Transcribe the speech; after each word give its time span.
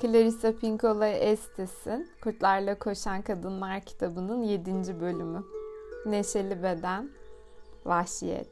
Clarissa 0.00 0.52
Pinkola 0.52 1.08
Estes'in 1.08 2.08
Kurtlarla 2.22 2.78
Koşan 2.78 3.22
Kadınlar 3.22 3.80
kitabının 3.80 4.42
7. 4.42 5.00
bölümü. 5.00 5.44
Neşeli 6.06 6.62
Beden, 6.62 7.10
Vahşiyet. 7.84 8.48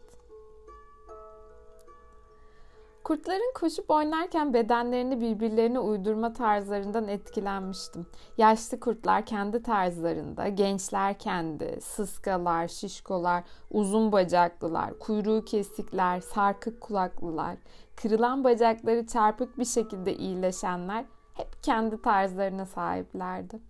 Kurtların 3.04 3.52
koşup 3.54 3.90
oynarken 3.90 4.54
bedenlerini 4.54 5.20
birbirlerine 5.20 5.78
uydurma 5.78 6.32
tarzlarından 6.32 7.08
etkilenmiştim. 7.08 8.06
Yaşlı 8.38 8.80
kurtlar 8.80 9.26
kendi 9.26 9.62
tarzlarında, 9.62 10.48
gençler 10.48 11.18
kendi, 11.18 11.80
sıskalar, 11.80 12.68
şişkolar, 12.68 13.44
uzun 13.70 14.12
bacaklılar, 14.12 14.98
kuyruğu 14.98 15.44
kesikler, 15.44 16.20
sarkık 16.20 16.80
kulaklılar, 16.80 17.56
kırılan 17.96 18.44
bacakları 18.44 19.06
çarpık 19.06 19.58
bir 19.58 19.64
şekilde 19.64 20.16
iyileşenler 20.16 21.04
hep 21.38 21.62
kendi 21.62 22.02
tarzlarına 22.02 22.66
sahiplerdi. 22.66 23.60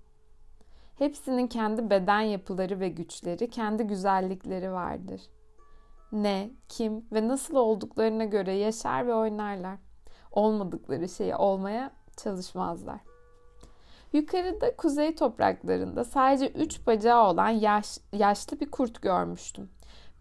Hepsinin 0.99 1.47
kendi 1.47 1.91
beden 1.91 2.21
yapıları 2.21 2.81
ve 2.81 2.89
güçleri, 2.89 3.51
kendi 3.51 3.85
güzellikleri 3.85 4.73
vardır. 4.73 5.21
Ne, 6.13 6.51
kim 6.69 7.05
ve 7.13 7.29
nasıl 7.29 7.57
olduklarına 7.57 8.25
göre 8.25 8.53
yaşar 8.53 9.07
ve 9.07 9.15
oynarlar. 9.15 9.79
Olmadıkları 10.33 11.09
şeyi 11.09 11.37
olmaya 11.37 11.91
çalışmazlar. 12.17 13.01
Yukarıda 14.13 14.77
kuzey 14.77 15.15
topraklarında 15.15 16.05
sadece 16.05 16.49
üç 16.49 16.87
bacağı 16.87 17.29
olan 17.29 17.49
yaş, 17.49 17.99
yaşlı 18.13 18.61
bir 18.61 18.71
kurt 18.71 19.03
görmüştüm. 19.03 19.71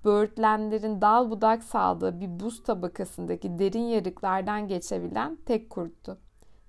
Böğürtlenlerin 0.05 1.01
dal 1.01 1.29
budak 1.29 1.63
saldığı 1.63 2.19
bir 2.19 2.39
buz 2.39 2.63
tabakasındaki 2.63 3.59
derin 3.59 3.87
yarıklardan 3.87 4.67
geçebilen 4.67 5.37
tek 5.45 5.69
kurttu. 5.69 6.17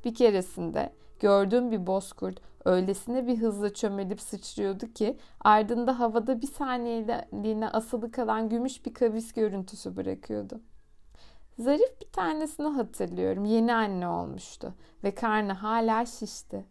Bir 0.04 0.14
keresinde 0.14 0.92
gördüğüm 1.20 1.70
bir 1.70 1.86
bozkurt 1.86 2.40
öylesine 2.64 3.26
bir 3.26 3.38
hızla 3.38 3.74
çömelip 3.74 4.20
sıçrıyordu 4.20 4.92
ki 4.92 5.16
ardında 5.40 5.98
havada 5.98 6.42
bir 6.42 6.46
saniyeliğine 6.46 7.68
asılı 7.68 8.10
kalan 8.10 8.48
gümüş 8.48 8.86
bir 8.86 8.94
kavis 8.94 9.32
görüntüsü 9.32 9.96
bırakıyordu. 9.96 10.60
Zarif 11.58 12.00
bir 12.00 12.10
tanesini 12.12 12.68
hatırlıyorum. 12.68 13.44
Yeni 13.44 13.74
anne 13.74 14.08
olmuştu 14.08 14.74
ve 15.04 15.14
karnı 15.14 15.52
hala 15.52 16.06
şişti. 16.06 16.64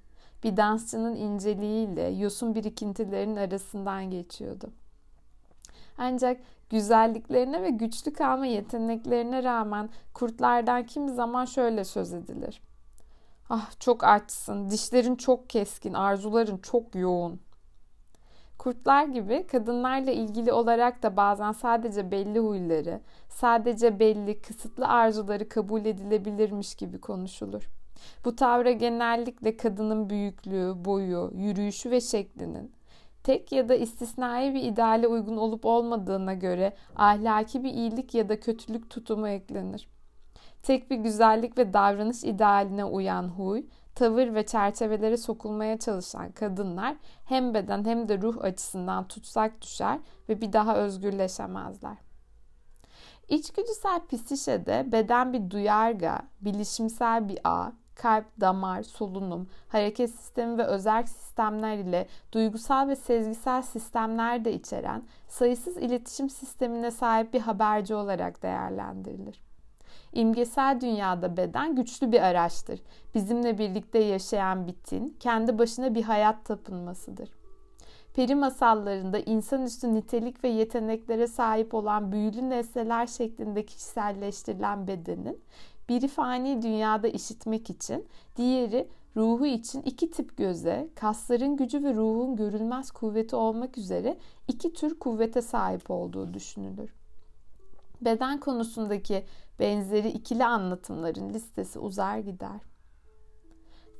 Bir 0.43 0.57
dansçının 0.57 1.15
inceliğiyle 1.15 2.01
yosun 2.01 2.55
birikintilerinin 2.55 3.35
arasından 3.35 4.11
geçiyordu. 4.11 4.71
Ancak 5.97 6.41
güzelliklerine 6.69 7.61
ve 7.61 7.69
güçlü 7.69 8.13
kalma 8.13 8.45
yeteneklerine 8.45 9.43
rağmen 9.43 9.89
kurtlardan 10.13 10.85
kimi 10.85 11.11
zaman 11.11 11.45
şöyle 11.45 11.83
söz 11.83 12.13
edilir. 12.13 12.61
Ah 13.49 13.71
çok 13.79 14.03
açsın, 14.03 14.69
dişlerin 14.69 15.15
çok 15.15 15.49
keskin, 15.49 15.93
arzuların 15.93 16.57
çok 16.57 16.95
yoğun. 16.95 17.39
Kurtlar 18.57 19.05
gibi 19.05 19.47
kadınlarla 19.47 20.11
ilgili 20.11 20.53
olarak 20.53 21.03
da 21.03 21.17
bazen 21.17 21.51
sadece 21.51 22.11
belli 22.11 22.39
huyları, 22.39 23.01
sadece 23.29 23.99
belli 23.99 24.41
kısıtlı 24.41 24.87
arzuları 24.87 25.49
kabul 25.49 25.85
edilebilirmiş 25.85 26.75
gibi 26.75 27.01
konuşulur. 27.01 27.69
Bu 28.25 28.35
tavra 28.35 28.71
genellikle 28.71 29.57
kadının 29.57 30.09
büyüklüğü, 30.09 30.85
boyu, 30.85 31.31
yürüyüşü 31.35 31.91
ve 31.91 32.01
şeklinin 32.01 32.71
tek 33.23 33.51
ya 33.51 33.69
da 33.69 33.75
istisnai 33.75 34.53
bir 34.53 34.63
ideale 34.63 35.07
uygun 35.07 35.37
olup 35.37 35.65
olmadığına 35.65 36.33
göre 36.33 36.73
ahlaki 36.95 37.63
bir 37.63 37.71
iyilik 37.71 38.13
ya 38.15 38.29
da 38.29 38.39
kötülük 38.39 38.89
tutumu 38.89 39.27
eklenir 39.27 39.87
tek 40.63 40.91
bir 40.91 40.97
güzellik 40.97 41.57
ve 41.57 41.73
davranış 41.73 42.23
idealine 42.23 42.85
uyan 42.85 43.27
huy, 43.27 43.63
tavır 43.95 44.33
ve 44.35 44.45
çerçevelere 44.45 45.17
sokulmaya 45.17 45.79
çalışan 45.79 46.31
kadınlar 46.31 46.95
hem 47.25 47.53
beden 47.53 47.85
hem 47.85 48.09
de 48.09 48.21
ruh 48.21 48.43
açısından 48.43 49.07
tutsak 49.07 49.61
düşer 49.61 49.99
ve 50.29 50.41
bir 50.41 50.53
daha 50.53 50.75
özgürleşemezler. 50.75 51.97
İçgüdüsel 53.27 54.01
psişede 54.07 54.91
beden 54.91 55.33
bir 55.33 55.49
duyarga, 55.49 56.21
bilişimsel 56.41 57.29
bir 57.29 57.39
ağ, 57.43 57.71
kalp, 57.95 58.41
damar, 58.41 58.83
solunum, 58.83 59.47
hareket 59.67 60.09
sistemi 60.09 60.57
ve 60.57 60.63
özerk 60.63 61.09
sistemler 61.09 61.77
ile 61.77 62.07
duygusal 62.31 62.87
ve 62.87 62.95
sezgisel 62.95 63.61
sistemler 63.61 64.45
de 64.45 64.53
içeren 64.53 65.03
sayısız 65.27 65.77
iletişim 65.77 66.29
sistemine 66.29 66.91
sahip 66.91 67.33
bir 67.33 67.39
haberci 67.39 67.95
olarak 67.95 68.43
değerlendirilir. 68.43 69.46
İmgesel 70.17 70.81
dünyada 70.81 71.37
beden 71.37 71.75
güçlü 71.75 72.11
bir 72.11 72.21
araçtır. 72.21 72.79
Bizimle 73.15 73.57
birlikte 73.57 73.99
yaşayan 73.99 74.67
bitin, 74.67 75.17
kendi 75.19 75.59
başına 75.59 75.95
bir 75.95 76.03
hayat 76.03 76.45
tapınmasıdır. 76.45 77.29
Peri 78.13 78.35
masallarında 78.35 79.19
insanüstü 79.19 79.93
nitelik 79.93 80.43
ve 80.43 80.47
yeteneklere 80.47 81.27
sahip 81.27 81.73
olan 81.73 82.11
büyülü 82.11 82.49
nesneler 82.49 83.07
şeklinde 83.07 83.65
kişiselleştirilen 83.65 84.87
bedenin 84.87 85.41
biri 85.89 86.07
fani 86.07 86.61
dünyada 86.61 87.07
işitmek 87.07 87.69
için, 87.69 88.05
diğeri 88.35 88.87
ruhu 89.15 89.45
için 89.45 89.81
iki 89.81 90.11
tip 90.11 90.37
göze, 90.37 90.89
kasların 90.95 91.57
gücü 91.57 91.83
ve 91.83 91.93
ruhun 91.93 92.35
görülmez 92.35 92.91
kuvveti 92.91 93.35
olmak 93.35 93.77
üzere 93.77 94.17
iki 94.47 94.73
tür 94.73 94.99
kuvvete 94.99 95.41
sahip 95.41 95.91
olduğu 95.91 96.33
düşünülür. 96.33 96.97
Beden 98.01 98.39
konusundaki 98.39 99.25
benzeri 99.59 100.09
ikili 100.09 100.45
anlatımların 100.45 101.29
listesi 101.29 101.79
uzar 101.79 102.17
gider. 102.17 102.61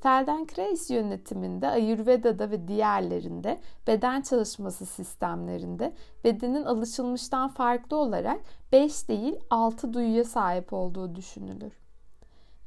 Feldenkrais 0.02 0.90
yönetiminde 0.90 1.68
Ayurveda'da 1.68 2.52
ve 2.52 2.68
diğerlerinde 2.68 3.60
beden 3.88 4.22
çalışması 4.22 4.86
sistemlerinde 4.86 5.94
bedenin 6.24 6.64
alışılmıştan 6.64 7.50
farklı 7.50 7.98
olarak 7.98 8.42
5 8.72 9.10
değil 9.10 9.36
6 9.50 9.94
duyuya 9.94 10.24
sahip 10.24 10.74
olduğu 10.74 11.16
düşünülür. 11.16 11.74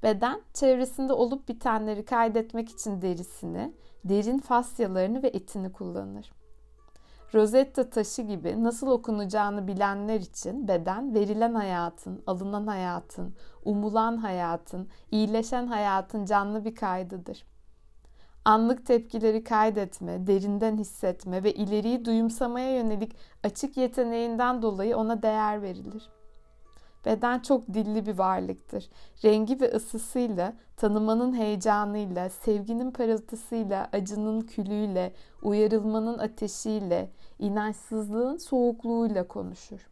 Beden 0.02 0.41
çevresinde 0.54 1.12
olup 1.12 1.48
bitenleri 1.48 2.04
kaydetmek 2.04 2.68
için 2.68 3.02
derisini, 3.02 3.74
derin 4.04 4.38
fasyalarını 4.38 5.22
ve 5.22 5.28
etini 5.28 5.72
kullanır. 5.72 6.39
Rosetta 7.34 7.91
taşı 7.91 8.22
gibi 8.22 8.64
nasıl 8.64 8.91
okunacağını 8.91 9.66
bilenler 9.66 10.20
için 10.20 10.68
beden 10.68 11.14
verilen 11.14 11.54
hayatın, 11.54 12.22
alınan 12.26 12.66
hayatın, 12.66 13.34
umulan 13.64 14.16
hayatın, 14.16 14.88
iyileşen 15.10 15.66
hayatın 15.66 16.24
canlı 16.24 16.64
bir 16.64 16.74
kaydıdır. 16.74 17.44
Anlık 18.44 18.86
tepkileri 18.86 19.44
kaydetme, 19.44 20.26
derinden 20.26 20.78
hissetme 20.78 21.44
ve 21.44 21.54
ileriyi 21.54 22.04
duyumsamaya 22.04 22.76
yönelik 22.76 23.16
açık 23.44 23.76
yeteneğinden 23.76 24.62
dolayı 24.62 24.97
ona 24.97 25.22
değer 25.22 25.62
verilir.'' 25.62 26.20
Beden 27.04 27.38
çok 27.38 27.66
dilli 27.74 28.06
bir 28.06 28.18
varlıktır. 28.18 28.91
Rengi 29.24 29.60
ve 29.60 29.72
ısısıyla, 29.74 30.52
tanımanın 30.76 31.36
heyecanıyla, 31.36 32.28
sevginin 32.28 32.91
parıltısıyla, 32.91 33.88
acının 33.92 34.41
külüyle, 34.41 35.12
uyarılmanın 35.42 36.18
ateşiyle, 36.18 37.10
inançsızlığın 37.40 38.36
soğukluğuyla 38.36 39.28
konuşur. 39.28 39.90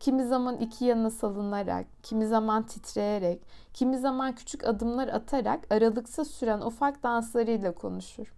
Kimi 0.00 0.24
zaman 0.24 0.56
iki 0.56 0.84
yana 0.84 1.10
salınarak, 1.10 1.86
kimi 2.02 2.26
zaman 2.26 2.66
titreyerek, 2.66 3.42
kimi 3.74 3.98
zaman 3.98 4.34
küçük 4.34 4.64
adımlar 4.64 5.08
atarak 5.08 5.72
aralıksız 5.72 6.30
süren 6.30 6.60
ufak 6.60 7.02
danslarıyla 7.02 7.74
konuşur. 7.74 8.34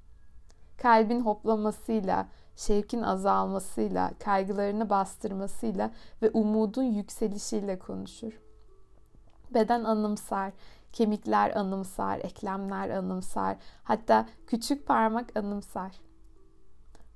Kalbin 0.78 1.20
hoplamasıyla, 1.20 2.28
şevkin 2.56 3.02
azalmasıyla, 3.02 4.10
kaygılarını 4.24 4.90
bastırmasıyla 4.90 5.90
ve 6.22 6.30
umudun 6.30 6.82
yükselişiyle 6.82 7.78
konuşur. 7.78 8.40
Beden 9.54 9.84
anımsar, 9.84 10.52
kemikler 10.92 11.56
anımsar, 11.56 12.18
eklemler 12.18 12.90
anımsar, 12.90 13.56
hatta 13.84 14.26
küçük 14.46 14.86
parmak 14.86 15.36
anımsar. 15.36 16.11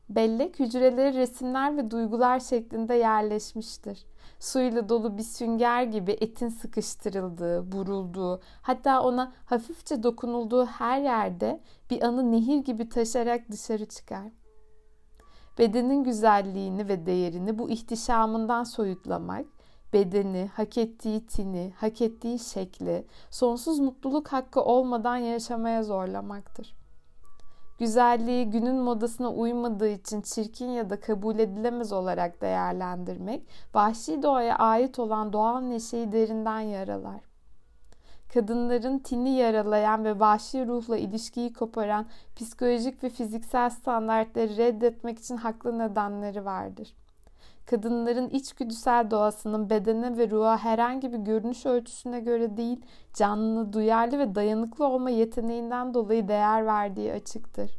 Bellek 0.09 0.59
hücreleri 0.61 1.17
resimler 1.17 1.77
ve 1.77 1.91
duygular 1.91 2.41
şeklinde 2.41 2.95
yerleşmiştir. 2.95 4.07
Suyla 4.41 4.89
dolu 4.89 5.19
bir 5.19 5.23
sünger 5.23 5.83
gibi 5.83 6.13
etin 6.21 6.49
sıkıştırıldığı, 6.49 7.73
burulduğu, 7.73 8.41
hatta 8.63 9.03
ona 9.03 9.33
hafifçe 9.45 10.03
dokunulduğu 10.03 10.67
her 10.67 11.01
yerde 11.01 11.61
bir 11.91 12.03
anı 12.03 12.33
nehir 12.33 12.59
gibi 12.59 12.89
taşarak 12.89 13.51
dışarı 13.51 13.87
çıkar.'' 13.87 14.47
bedenin 15.59 16.05
güzelliğini 16.05 16.89
ve 16.89 17.07
değerini 17.07 17.59
bu 17.59 17.71
ihtişamından 17.71 18.65
soyutlamak, 18.65 19.47
bedeni, 19.93 20.51
hak 20.55 20.79
ettiği 20.79 21.27
tini, 21.27 21.73
hak 21.77 22.03
ettiği 22.03 22.39
şekli, 22.39 23.07
sonsuz 23.31 23.79
mutluluk 23.79 24.29
hakkı 24.29 24.61
olmadan 24.61 25.17
yaşamaya 25.17 25.83
zorlamaktır. 25.83 26.75
Güzelliği 27.79 28.51
günün 28.51 28.77
modasına 28.77 29.31
uymadığı 29.31 29.89
için 29.89 30.21
çirkin 30.21 30.69
ya 30.69 30.91
da 30.91 31.01
kabul 31.01 31.39
edilemez 31.39 31.93
olarak 31.93 32.41
değerlendirmek, 32.41 33.47
vahşi 33.75 34.23
doğaya 34.23 34.59
ait 34.59 34.99
olan 34.99 35.33
doğal 35.33 35.61
neşeyi 35.61 36.13
derinden 36.13 36.61
yaralar. 36.61 37.21
kadınların 38.35 38.99
tini 38.99 39.31
yaralayan 39.31 40.05
ve 40.05 40.21
vahşi 40.21 40.67
ruhla 40.67 40.97
ilişkiyi 40.97 41.53
koparan 41.53 42.07
psikolojik 42.37 43.05
ve 43.05 43.11
fiziksel 43.11 43.71
standartları 43.71 44.57
reddetmek 44.57 45.19
için 45.19 45.37
haklı 45.37 45.79
nedenleri 45.79 46.45
vardır. 46.45 46.95
Kadınların 47.67 48.29
içgüdüsel 48.29 49.11
doğasının 49.11 49.71
bedene 49.71 50.19
ve 50.19 50.31
ruha 50.31 50.59
herhangi 50.59 51.13
bir 51.13 51.19
görünüş 51.19 51.67
ölçüsüne 51.67 52.21
göre 52.21 52.57
değil, 52.57 52.81
canlı, 53.15 53.73
duyarlı 53.73 54.19
ve 54.19 54.35
dayanıklı 54.35 54.87
olma 54.87 55.11
yeteneğinden 55.11 55.95
dolayı 55.95 56.29
değer 56.29 56.67
verdiği 56.67 57.13
açıktır. 57.13 57.71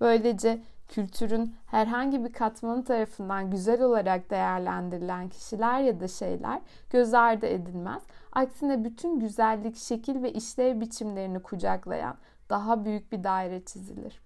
Böylece 0.00 0.62
kültürün 0.88 1.54
herhangi 1.66 2.24
bir 2.24 2.32
katmanı 2.32 2.84
tarafından 2.84 3.50
güzel 3.50 3.82
olarak 3.82 4.30
değerlendirilen 4.30 5.28
kişiler 5.28 5.80
ya 5.80 6.00
da 6.00 6.08
şeyler 6.08 6.60
göz 6.90 7.14
ardı 7.14 7.46
edilmez. 7.46 8.02
Aksine 8.32 8.84
bütün 8.84 9.20
güzellik, 9.20 9.76
şekil 9.76 10.22
ve 10.22 10.32
işlev 10.32 10.80
biçimlerini 10.80 11.42
kucaklayan 11.42 12.16
daha 12.50 12.84
büyük 12.84 13.12
bir 13.12 13.24
daire 13.24 13.64
çizilir. 13.64 14.20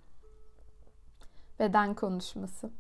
Beden 1.59 1.95
konuşması. 1.95 2.71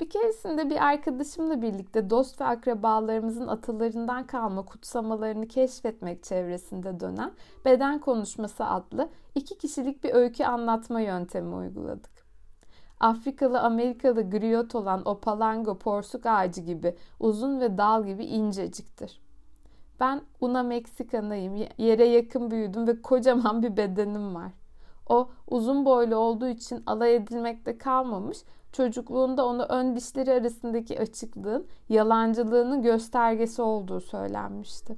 Bir 0.00 0.10
keresinde 0.10 0.70
bir 0.70 0.86
arkadaşımla 0.86 1.62
birlikte 1.62 2.10
dost 2.10 2.40
ve 2.40 2.44
akrabalarımızın 2.44 3.46
atalarından 3.46 4.26
kalma 4.26 4.64
kutsamalarını 4.64 5.48
keşfetmek 5.48 6.22
çevresinde 6.22 7.00
dönen 7.00 7.32
Beden 7.64 7.98
Konuşması 7.98 8.64
adlı 8.64 9.08
iki 9.34 9.58
kişilik 9.58 10.04
bir 10.04 10.14
öykü 10.14 10.44
anlatma 10.44 11.00
yöntemi 11.00 11.54
uyguladık. 11.54 12.12
Afrikalı 13.00 13.60
Amerikalı 13.60 14.30
griyot 14.30 14.74
olan 14.74 15.08
opalango 15.08 15.78
porsuk 15.78 16.26
ağacı 16.26 16.60
gibi 16.60 16.96
uzun 17.20 17.60
ve 17.60 17.78
dal 17.78 18.06
gibi 18.06 18.24
inceciktir. 18.24 19.20
Ben 20.00 20.22
una 20.40 20.62
Meksikanayım, 20.62 21.68
yere 21.78 22.04
yakın 22.04 22.50
büyüdüm 22.50 22.86
ve 22.86 23.02
kocaman 23.02 23.62
bir 23.62 23.76
bedenim 23.76 24.34
var. 24.34 24.52
O 25.08 25.30
uzun 25.50 25.84
boylu 25.84 26.16
olduğu 26.16 26.48
için 26.48 26.82
alay 26.86 27.16
edilmekte 27.16 27.78
kalmamış, 27.78 28.38
çocukluğunda 28.72 29.46
onu 29.46 29.62
ön 29.62 29.96
dişleri 29.96 30.32
arasındaki 30.32 31.00
açıklığın 31.00 31.66
yalancılığının 31.88 32.82
göstergesi 32.82 33.62
olduğu 33.62 34.00
söylenmişti. 34.00 34.96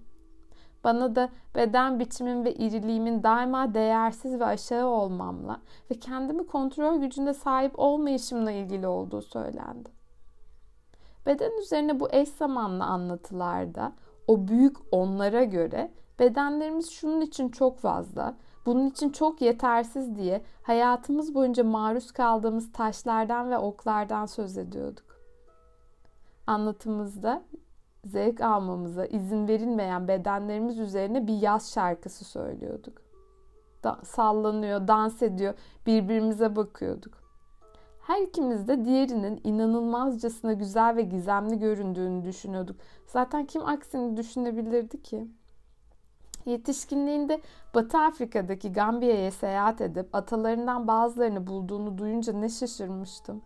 Bana 0.85 1.17
da 1.17 1.29
beden 1.55 2.01
biçimim 2.01 2.45
ve 2.45 2.55
iriliğimin 2.55 3.23
daima 3.23 3.75
değersiz 3.75 4.41
ve 4.41 4.45
aşağı 4.45 4.87
olmamla 4.87 5.61
ve 5.91 5.95
kendimi 5.95 6.47
kontrol 6.47 7.01
gücünde 7.01 7.35
sahip 7.35 7.79
olmayışımla 7.79 8.51
ilgili 8.51 8.87
olduğu 8.87 9.23
söylendi. 9.23 9.89
Beden 11.27 11.61
üzerine 11.61 12.01
bu 12.01 12.09
eş 12.13 12.29
zamanlı 12.29 12.85
anlatılarda 12.85 13.93
o 14.29 14.49
büyük 14.49 14.77
onlara 14.93 15.45
göre 15.45 15.91
bedenlerimiz 16.19 16.91
şunun 16.91 17.21
için 17.21 17.49
çok 17.49 17.79
fazla, 17.79 18.37
bunun 18.67 18.91
için 18.91 19.11
çok 19.11 19.41
yetersiz 19.41 20.17
diye 20.17 20.43
hayatımız 20.63 21.35
boyunca 21.35 21.65
maruz 21.65 22.13
kaldığımız 22.13 22.73
taşlardan 22.73 23.51
ve 23.51 23.59
oklardan 23.59 24.27
söz 24.27 24.59
ediyorduk. 24.59 25.21
Anlatımızda 26.47 27.43
zevk 28.05 28.41
almamıza 28.41 29.07
izin 29.07 29.49
verilmeyen 29.49 30.09
bedenlerimiz 30.09 30.79
üzerine 30.79 31.27
bir 31.27 31.35
yaz 31.35 31.73
şarkısı 31.73 32.25
söylüyorduk. 32.25 33.03
Da, 33.85 33.99
sallanıyor, 34.05 34.89
dans 34.89 35.23
ediyor, 35.23 35.55
birbirimize 35.87 36.57
bakıyorduk. 36.57 37.25
Her 38.07 38.23
ikimiz 38.23 38.69
de 38.69 38.85
diğerinin 38.85 39.41
inanılmazcasına 39.45 40.53
güzel 40.53 40.97
ve 40.97 41.03
gizemli 41.03 41.59
göründüğünü 41.59 42.25
düşünüyorduk. 42.25 42.77
Zaten 43.07 43.47
kim 43.47 43.67
aksini 43.67 44.17
düşünebilirdi 44.17 45.03
ki? 45.03 45.29
Yetişkinliğinde 46.47 47.41
Batı 47.75 47.99
Afrika'daki 47.99 48.73
Gambiya'ya 48.73 49.31
seyahat 49.31 49.81
edip 49.81 50.15
atalarından 50.15 50.89
bazılarını 50.89 51.47
bulduğunu 51.47 51.99
duyunca 51.99 52.33
ne 52.33 52.49
şaşırmıştım. 52.49 53.43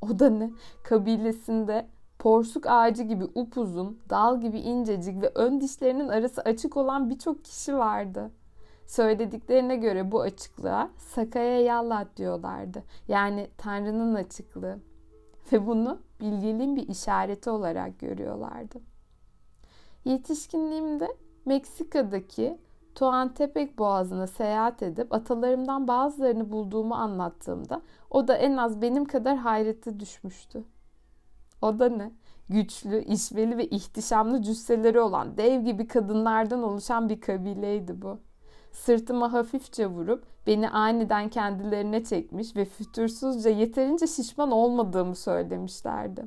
O 0.00 0.18
da 0.18 0.30
ne? 0.30 0.50
Kabilesinde 0.84 1.86
porsuk 2.18 2.66
ağacı 2.66 3.02
gibi 3.02 3.24
upuzun, 3.34 3.98
dal 4.10 4.40
gibi 4.40 4.58
incecik 4.58 5.22
ve 5.22 5.32
ön 5.34 5.60
dişlerinin 5.60 6.08
arası 6.08 6.40
açık 6.40 6.76
olan 6.76 7.10
birçok 7.10 7.44
kişi 7.44 7.76
vardı. 7.76 8.30
Söylediklerine 8.86 9.76
göre 9.76 10.12
bu 10.12 10.20
açıklığa 10.20 10.90
Sakaya 10.96 11.60
Yallat 11.60 12.16
diyorlardı. 12.16 12.82
Yani 13.08 13.48
Tanrı'nın 13.58 14.14
açıklığı. 14.14 14.78
Ve 15.52 15.66
bunu 15.66 15.98
bilgeliğin 16.20 16.76
bir 16.76 16.88
işareti 16.88 17.50
olarak 17.50 17.98
görüyorlardı. 17.98 18.80
Yetişkinliğimde 20.04 21.08
Meksika'daki 21.44 22.58
Toantepec 22.94 23.78
Boğazı'na 23.78 24.26
seyahat 24.26 24.82
edip 24.82 25.12
atalarımdan 25.12 25.88
bazılarını 25.88 26.52
bulduğumu 26.52 26.94
anlattığımda 26.94 27.82
o 28.10 28.28
da 28.28 28.36
en 28.36 28.56
az 28.56 28.82
benim 28.82 29.04
kadar 29.04 29.36
hayrete 29.36 30.00
düşmüştü. 30.00 30.64
O 31.62 31.78
da 31.78 31.88
ne? 31.88 32.10
Güçlü, 32.48 33.04
işveli 33.04 33.58
ve 33.58 33.66
ihtişamlı 33.66 34.42
cüsseleri 34.42 35.00
olan 35.00 35.36
dev 35.36 35.64
gibi 35.64 35.86
kadınlardan 35.86 36.62
oluşan 36.62 37.08
bir 37.08 37.20
kabileydi 37.20 38.02
bu. 38.02 38.18
Sırtıma 38.72 39.32
hafifçe 39.32 39.86
vurup 39.86 40.24
beni 40.46 40.68
aniden 40.70 41.28
kendilerine 41.28 42.04
çekmiş 42.04 42.56
ve 42.56 42.64
fütursuzca 42.64 43.50
yeterince 43.50 44.06
şişman 44.06 44.50
olmadığımı 44.50 45.16
söylemişlerdi. 45.16 46.26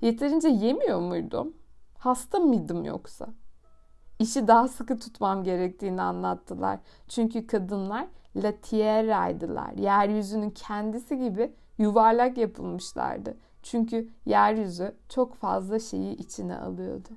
Yeterince 0.00 0.48
yemiyor 0.48 1.00
muydum? 1.00 1.54
Hasta 1.98 2.38
mıydım 2.38 2.84
yoksa? 2.84 3.28
İşi 4.22 4.46
daha 4.48 4.68
sıkı 4.68 4.98
tutmam 4.98 5.44
gerektiğini 5.44 6.02
anlattılar. 6.02 6.78
Çünkü 7.08 7.46
kadınlar 7.46 8.06
La 8.36 8.52
Tierra'ydılar. 8.52 9.72
Yeryüzünün 9.72 10.50
kendisi 10.50 11.18
gibi 11.18 11.52
yuvarlak 11.78 12.38
yapılmışlardı. 12.38 13.36
Çünkü 13.62 14.08
yeryüzü 14.26 14.94
çok 15.08 15.34
fazla 15.34 15.78
şeyi 15.78 16.16
içine 16.16 16.56
alıyordu. 16.56 17.08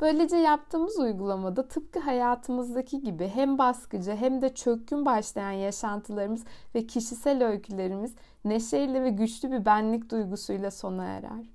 Böylece 0.00 0.36
yaptığımız 0.36 0.98
uygulamada 0.98 1.68
tıpkı 1.68 2.00
hayatımızdaki 2.00 3.02
gibi 3.02 3.28
hem 3.28 3.58
baskıcı 3.58 4.12
hem 4.12 4.42
de 4.42 4.54
çökkün 4.54 5.06
başlayan 5.06 5.50
yaşantılarımız 5.50 6.44
ve 6.74 6.86
kişisel 6.86 7.46
öykülerimiz 7.46 8.14
neşeyle 8.44 9.02
ve 9.02 9.10
güçlü 9.10 9.52
bir 9.52 9.64
benlik 9.64 10.10
duygusuyla 10.10 10.70
sona 10.70 11.04
erer. 11.04 11.53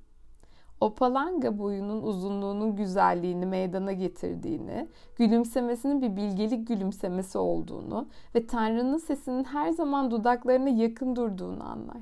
Opalanga 0.81 1.59
boyunun 1.59 2.01
uzunluğunun 2.03 2.75
güzelliğini 2.75 3.45
meydana 3.45 3.91
getirdiğini, 3.91 4.87
gülümsemesinin 5.15 6.01
bir 6.01 6.15
bilgelik 6.15 6.67
gülümsemesi 6.67 7.37
olduğunu 7.37 8.07
ve 8.35 8.47
Tanrı'nın 8.47 8.97
sesinin 8.97 9.43
her 9.43 9.69
zaman 9.69 10.11
dudaklarına 10.11 10.69
yakın 10.69 11.15
durduğunu 11.15 11.63
anlar. 11.63 11.97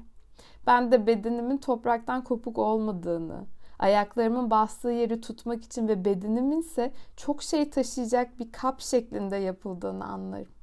Ben 0.67 0.91
de 0.91 1.07
bedenimin 1.07 1.57
topraktan 1.57 2.23
kopuk 2.23 2.57
olmadığını, 2.57 3.45
ayaklarımın 3.79 4.51
bastığı 4.51 4.91
yeri 4.91 5.21
tutmak 5.21 5.63
için 5.63 5.87
ve 5.87 6.05
bedenimin 6.05 6.59
ise 6.59 6.91
çok 7.15 7.43
şey 7.43 7.69
taşıyacak 7.69 8.39
bir 8.39 8.51
kap 8.51 8.81
şeklinde 8.81 9.35
yapıldığını 9.35 10.05
anlarım. 10.05 10.56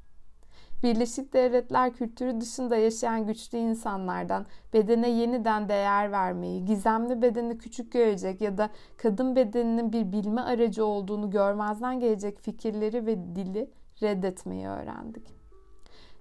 Birleşik 0.85 1.33
Devletler 1.33 1.93
kültürü 1.93 2.41
dışında 2.41 2.77
yaşayan 2.77 3.27
güçlü 3.27 3.59
insanlardan 3.59 4.47
bedene 4.73 5.11
yeniden 5.11 5.69
değer 5.69 6.13
vermeyi, 6.13 6.65
gizemli 6.65 7.23
bedeni 7.23 7.59
küçük 7.59 7.93
görecek 7.93 8.41
ya 8.41 8.59
da 8.59 8.71
kadın 8.97 9.37
bedeninin 9.37 9.93
bir 9.93 10.13
bilme 10.13 10.41
aracı 10.41 10.85
olduğunu 10.85 11.31
görmezden 11.31 12.01
gelecek 12.01 12.41
fikirleri 12.41 13.07
ve 13.07 13.17
dili 13.37 13.71
reddetmeyi 14.03 14.69
öğrendik 14.69 15.45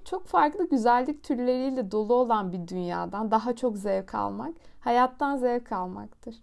çok 0.05 0.25
farklı 0.27 0.70
güzellik 0.70 1.24
türleriyle 1.24 1.91
dolu 1.91 2.13
olan 2.13 2.53
bir 2.53 2.67
dünyadan 2.67 3.32
daha 3.32 3.55
çok 3.55 3.77
zevk 3.77 4.15
almak, 4.15 4.55
hayattan 4.79 5.38
zevk 5.38 5.72
almaktır. 5.72 6.36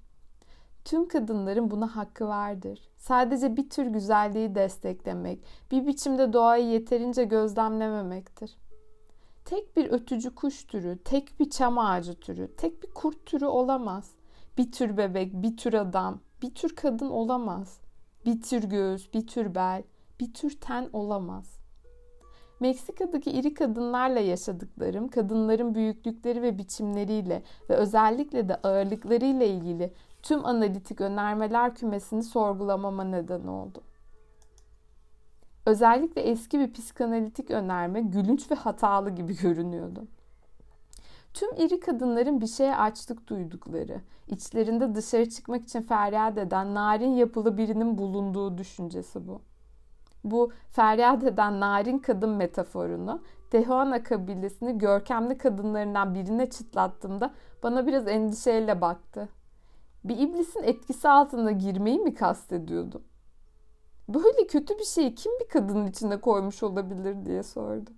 Tüm 0.84 1.08
kadınların 1.08 1.70
buna 1.70 1.96
hakkı 1.96 2.28
vardır. 2.28 2.90
Sadece 2.96 3.56
bir 3.56 3.70
tür 3.70 3.86
güzelliği 3.86 4.54
desteklemek, 4.54 5.38
bir 5.70 5.86
biçimde 5.86 6.32
doğayı 6.32 6.66
yeterince 6.66 7.24
gözlemlememektir. 7.24 8.56
Tek 9.44 9.76
bir 9.76 9.90
ötücü 9.90 10.34
kuş 10.34 10.64
türü, 10.64 10.98
tek 11.04 11.40
bir 11.40 11.50
çam 11.50 11.78
ağacı 11.78 12.20
türü, 12.20 12.56
tek 12.56 12.82
bir 12.82 12.90
kurt 12.90 13.26
türü 13.26 13.46
olamaz. 13.46 14.10
Bir 14.58 14.72
tür 14.72 14.96
bebek, 14.96 15.32
bir 15.32 15.56
tür 15.56 15.74
adam, 15.74 16.20
bir 16.42 16.54
tür 16.54 16.76
kadın 16.76 17.10
olamaz. 17.10 17.80
Bir 18.26 18.42
tür 18.42 18.64
göğüs, 18.64 19.14
bir 19.14 19.26
tür 19.26 19.54
bel, 19.54 19.82
bir 20.20 20.34
tür 20.34 20.60
ten 20.60 20.88
olamaz. 20.92 21.60
Meksika'daki 22.60 23.30
iri 23.30 23.54
kadınlarla 23.54 24.20
yaşadıklarım, 24.20 25.08
kadınların 25.08 25.74
büyüklükleri 25.74 26.42
ve 26.42 26.58
biçimleriyle 26.58 27.42
ve 27.70 27.74
özellikle 27.74 28.48
de 28.48 28.56
ağırlıklarıyla 28.56 29.46
ilgili 29.46 29.92
tüm 30.22 30.46
analitik 30.46 31.00
önermeler 31.00 31.74
kümesini 31.74 32.22
sorgulamama 32.22 33.04
neden 33.04 33.46
oldu. 33.46 33.82
Özellikle 35.66 36.20
eski 36.20 36.58
bir 36.58 36.72
psikanalitik 36.72 37.50
önerme 37.50 38.00
gülünç 38.00 38.50
ve 38.50 38.54
hatalı 38.54 39.10
gibi 39.10 39.36
görünüyordu. 39.36 40.06
Tüm 41.34 41.56
iri 41.56 41.80
kadınların 41.80 42.40
bir 42.40 42.46
şeye 42.46 42.76
açlık 42.76 43.28
duydukları, 43.28 44.00
içlerinde 44.28 44.94
dışarı 44.94 45.30
çıkmak 45.30 45.62
için 45.62 45.82
feryat 45.82 46.38
eden 46.38 46.74
narin 46.74 47.10
yapılı 47.10 47.56
birinin 47.56 47.98
bulunduğu 47.98 48.58
düşüncesi 48.58 49.28
bu. 49.28 49.42
Bu 50.24 50.52
feryat 50.70 51.24
eden 51.24 51.60
narin 51.60 51.98
kadın 51.98 52.30
metaforunu 52.30 53.22
Tehuana 53.50 54.02
kabilesini 54.02 54.78
görkemli 54.78 55.38
kadınlarından 55.38 56.14
birine 56.14 56.50
çıtlattığımda 56.50 57.34
bana 57.62 57.86
biraz 57.86 58.08
endişeyle 58.08 58.80
baktı. 58.80 59.28
Bir 60.04 60.18
iblisin 60.18 60.62
etkisi 60.62 61.08
altında 61.08 61.50
girmeyi 61.50 61.98
mi 61.98 62.14
kastediyordum? 62.14 63.02
Böyle 64.08 64.46
kötü 64.46 64.78
bir 64.78 64.84
şeyi 64.84 65.14
kim 65.14 65.32
bir 65.40 65.48
kadının 65.48 65.86
içine 65.86 66.20
koymuş 66.20 66.62
olabilir 66.62 67.26
diye 67.26 67.42
sordu. 67.42 67.90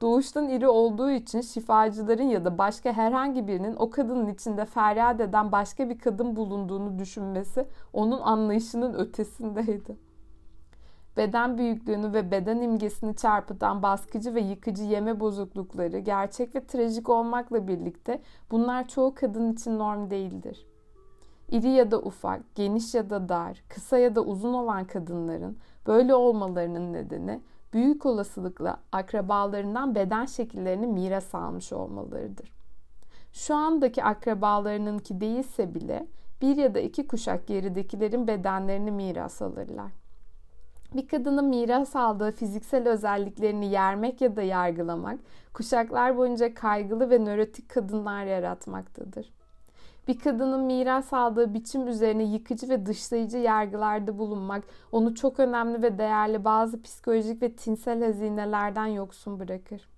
Doğuştan 0.00 0.48
iri 0.48 0.68
olduğu 0.68 1.10
için 1.10 1.40
şifacıların 1.40 2.22
ya 2.28 2.44
da 2.44 2.58
başka 2.58 2.92
herhangi 2.92 3.48
birinin 3.48 3.76
o 3.76 3.90
kadının 3.90 4.28
içinde 4.28 4.64
feryat 4.64 5.20
eden 5.20 5.52
başka 5.52 5.88
bir 5.88 5.98
kadın 5.98 6.36
bulunduğunu 6.36 6.98
düşünmesi 6.98 7.66
onun 7.92 8.20
anlayışının 8.20 8.94
ötesindeydi. 8.94 9.96
Beden 11.16 11.58
büyüklüğünü 11.58 12.12
ve 12.12 12.30
beden 12.30 12.60
imgesini 12.60 13.16
çarpıtan 13.16 13.82
baskıcı 13.82 14.34
ve 14.34 14.40
yıkıcı 14.40 14.84
yeme 14.84 15.20
bozuklukları 15.20 15.98
gerçek 15.98 16.54
ve 16.54 16.66
trajik 16.66 17.08
olmakla 17.08 17.68
birlikte 17.68 18.22
bunlar 18.50 18.88
çoğu 18.88 19.14
kadın 19.14 19.52
için 19.52 19.78
norm 19.78 20.10
değildir. 20.10 20.69
İri 21.50 21.68
ya 21.68 21.90
da 21.90 21.98
ufak, 21.98 22.54
geniş 22.54 22.94
ya 22.94 23.10
da 23.10 23.28
dar, 23.28 23.62
kısa 23.68 23.98
ya 23.98 24.14
da 24.14 24.20
uzun 24.20 24.52
olan 24.52 24.84
kadınların 24.84 25.58
böyle 25.86 26.14
olmalarının 26.14 26.92
nedeni 26.92 27.40
büyük 27.72 28.06
olasılıkla 28.06 28.80
akrabalarından 28.92 29.94
beden 29.94 30.24
şekillerini 30.24 30.86
miras 30.86 31.34
almış 31.34 31.72
olmalarıdır. 31.72 32.52
Şu 33.32 33.54
andaki 33.54 34.04
akrabalarınınki 34.04 35.20
değilse 35.20 35.74
bile 35.74 36.06
bir 36.42 36.56
ya 36.56 36.74
da 36.74 36.80
iki 36.80 37.06
kuşak 37.06 37.46
geridekilerin 37.46 38.26
bedenlerini 38.26 38.90
miras 38.90 39.42
alırlar. 39.42 39.92
Bir 40.94 41.08
kadının 41.08 41.44
miras 41.44 41.96
aldığı 41.96 42.32
fiziksel 42.32 42.88
özelliklerini 42.88 43.66
yermek 43.66 44.20
ya 44.20 44.36
da 44.36 44.42
yargılamak, 44.42 45.20
kuşaklar 45.54 46.16
boyunca 46.16 46.54
kaygılı 46.54 47.10
ve 47.10 47.18
nörotik 47.18 47.68
kadınlar 47.68 48.24
yaratmaktadır. 48.24 49.39
Bir 50.08 50.18
kadının 50.18 50.60
miras 50.60 51.12
aldığı 51.12 51.54
biçim 51.54 51.88
üzerine 51.88 52.22
yıkıcı 52.22 52.68
ve 52.68 52.86
dışlayıcı 52.86 53.38
yargılarda 53.38 54.18
bulunmak, 54.18 54.64
onu 54.92 55.14
çok 55.14 55.40
önemli 55.40 55.82
ve 55.82 55.98
değerli 55.98 56.44
bazı 56.44 56.82
psikolojik 56.82 57.42
ve 57.42 57.52
tinsel 57.52 58.04
hazinelerden 58.04 58.86
yoksun 58.86 59.40
bırakır. 59.40 59.88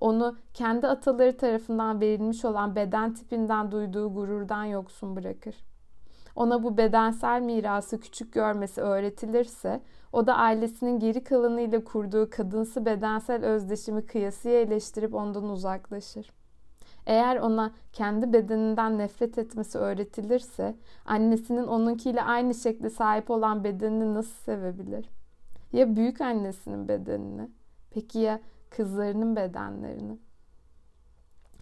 Onu 0.00 0.36
kendi 0.54 0.86
ataları 0.86 1.36
tarafından 1.36 2.00
verilmiş 2.00 2.44
olan 2.44 2.76
beden 2.76 3.14
tipinden 3.14 3.72
duyduğu 3.72 4.14
gururdan 4.14 4.64
yoksun 4.64 5.16
bırakır. 5.16 5.54
Ona 6.36 6.62
bu 6.62 6.76
bedensel 6.76 7.42
mirası 7.42 8.00
küçük 8.00 8.32
görmesi 8.32 8.80
öğretilirse, 8.80 9.80
o 10.12 10.26
da 10.26 10.34
ailesinin 10.34 10.98
geri 10.98 11.24
kalanıyla 11.24 11.84
kurduğu 11.84 12.30
kadınsı 12.30 12.86
bedensel 12.86 13.44
özdeşimi 13.44 14.06
kıyasıya 14.06 14.60
eleştirip 14.60 15.14
ondan 15.14 15.44
uzaklaşır. 15.44 16.39
Eğer 17.10 17.36
ona 17.36 17.72
kendi 17.92 18.32
bedeninden 18.32 18.98
nefret 18.98 19.38
etmesi 19.38 19.78
öğretilirse, 19.78 20.74
annesinin 21.04 21.66
onunkiyle 21.66 22.22
aynı 22.22 22.54
şekilde 22.54 22.90
sahip 22.90 23.30
olan 23.30 23.64
bedenini 23.64 24.14
nasıl 24.14 24.34
sevebilir? 24.44 25.10
Ya 25.72 25.96
büyük 25.96 26.20
annesinin 26.20 26.88
bedenini? 26.88 27.50
Peki 27.90 28.18
ya 28.18 28.40
kızlarının 28.70 29.36
bedenlerini? 29.36 30.18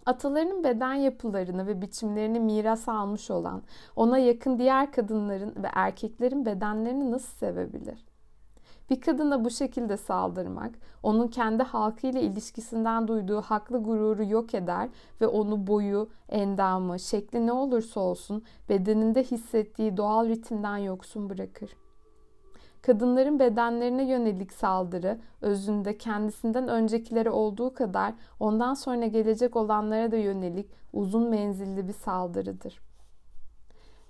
Atalarının 0.05 0.63
beden 0.63 0.93
yapılarını 0.93 1.67
ve 1.67 1.81
biçimlerini 1.81 2.39
miras 2.39 2.89
almış 2.89 3.31
olan, 3.31 3.63
ona 3.95 4.17
yakın 4.17 4.59
diğer 4.59 4.91
kadınların 4.91 5.63
ve 5.63 5.67
erkeklerin 5.73 6.45
bedenlerini 6.45 7.11
nasıl 7.11 7.37
sevebilir? 7.37 8.08
Bir 8.89 9.01
kadına 9.01 9.45
bu 9.45 9.49
şekilde 9.49 9.97
saldırmak, 9.97 10.71
onun 11.03 11.27
kendi 11.27 11.63
halkıyla 11.63 12.19
ilişkisinden 12.19 13.07
duyduğu 13.07 13.41
haklı 13.41 13.83
gururu 13.83 14.23
yok 14.23 14.53
eder 14.53 14.89
ve 15.21 15.27
onu 15.27 15.67
boyu, 15.67 16.09
endamı, 16.29 16.99
şekli 16.99 17.47
ne 17.47 17.51
olursa 17.51 17.99
olsun 17.99 18.43
bedeninde 18.69 19.23
hissettiği 19.23 19.97
doğal 19.97 20.27
ritimden 20.27 20.77
yoksun 20.77 21.29
bırakır. 21.29 21.75
Kadınların 22.81 23.39
bedenlerine 23.39 24.09
yönelik 24.09 24.53
saldırı 24.53 25.19
özünde 25.41 25.97
kendisinden 25.97 26.67
öncekilere 26.67 27.29
olduğu 27.29 27.73
kadar 27.73 28.13
ondan 28.39 28.73
sonra 28.73 29.05
gelecek 29.05 29.55
olanlara 29.55 30.11
da 30.11 30.15
yönelik 30.15 30.69
uzun 30.93 31.29
menzilli 31.29 31.87
bir 31.87 31.93
saldırıdır. 31.93 32.88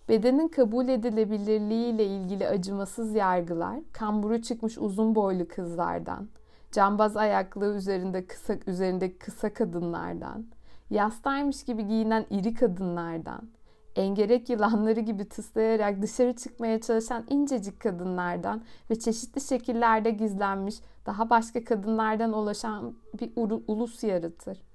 Bedenin 0.09 0.47
kabul 0.47 0.87
edilebilirliği 0.87 1.93
ile 1.93 2.05
ilgili 2.05 2.47
acımasız 2.47 3.15
yargılar, 3.15 3.79
kamburu 3.91 4.41
çıkmış 4.41 4.77
uzun 4.77 5.15
boylu 5.15 5.47
kızlardan, 5.47 6.29
cambaz 6.71 7.17
ayaklığı 7.17 7.75
üzerinde 7.75 8.27
kısa 8.27 8.55
üzerindeki 8.67 9.17
kısa 9.17 9.53
kadınlardan, 9.53 10.45
yastaymış 10.89 11.63
gibi 11.63 11.87
giyinen 11.87 12.25
iri 12.29 12.53
kadınlardan, 12.53 13.49
engerek 13.95 14.49
yılanları 14.49 14.99
gibi 14.99 15.29
tıslayarak 15.29 16.01
dışarı 16.01 16.35
çıkmaya 16.35 16.81
çalışan 16.81 17.25
incecik 17.29 17.79
kadınlardan 17.79 18.61
ve 18.89 18.99
çeşitli 18.99 19.41
şekillerde 19.41 20.11
gizlenmiş 20.11 20.75
daha 21.05 21.29
başka 21.29 21.63
kadınlardan 21.63 22.33
ulaşan 22.33 22.95
bir 23.19 23.31
ulus 23.67 24.03
yaratır 24.03 24.68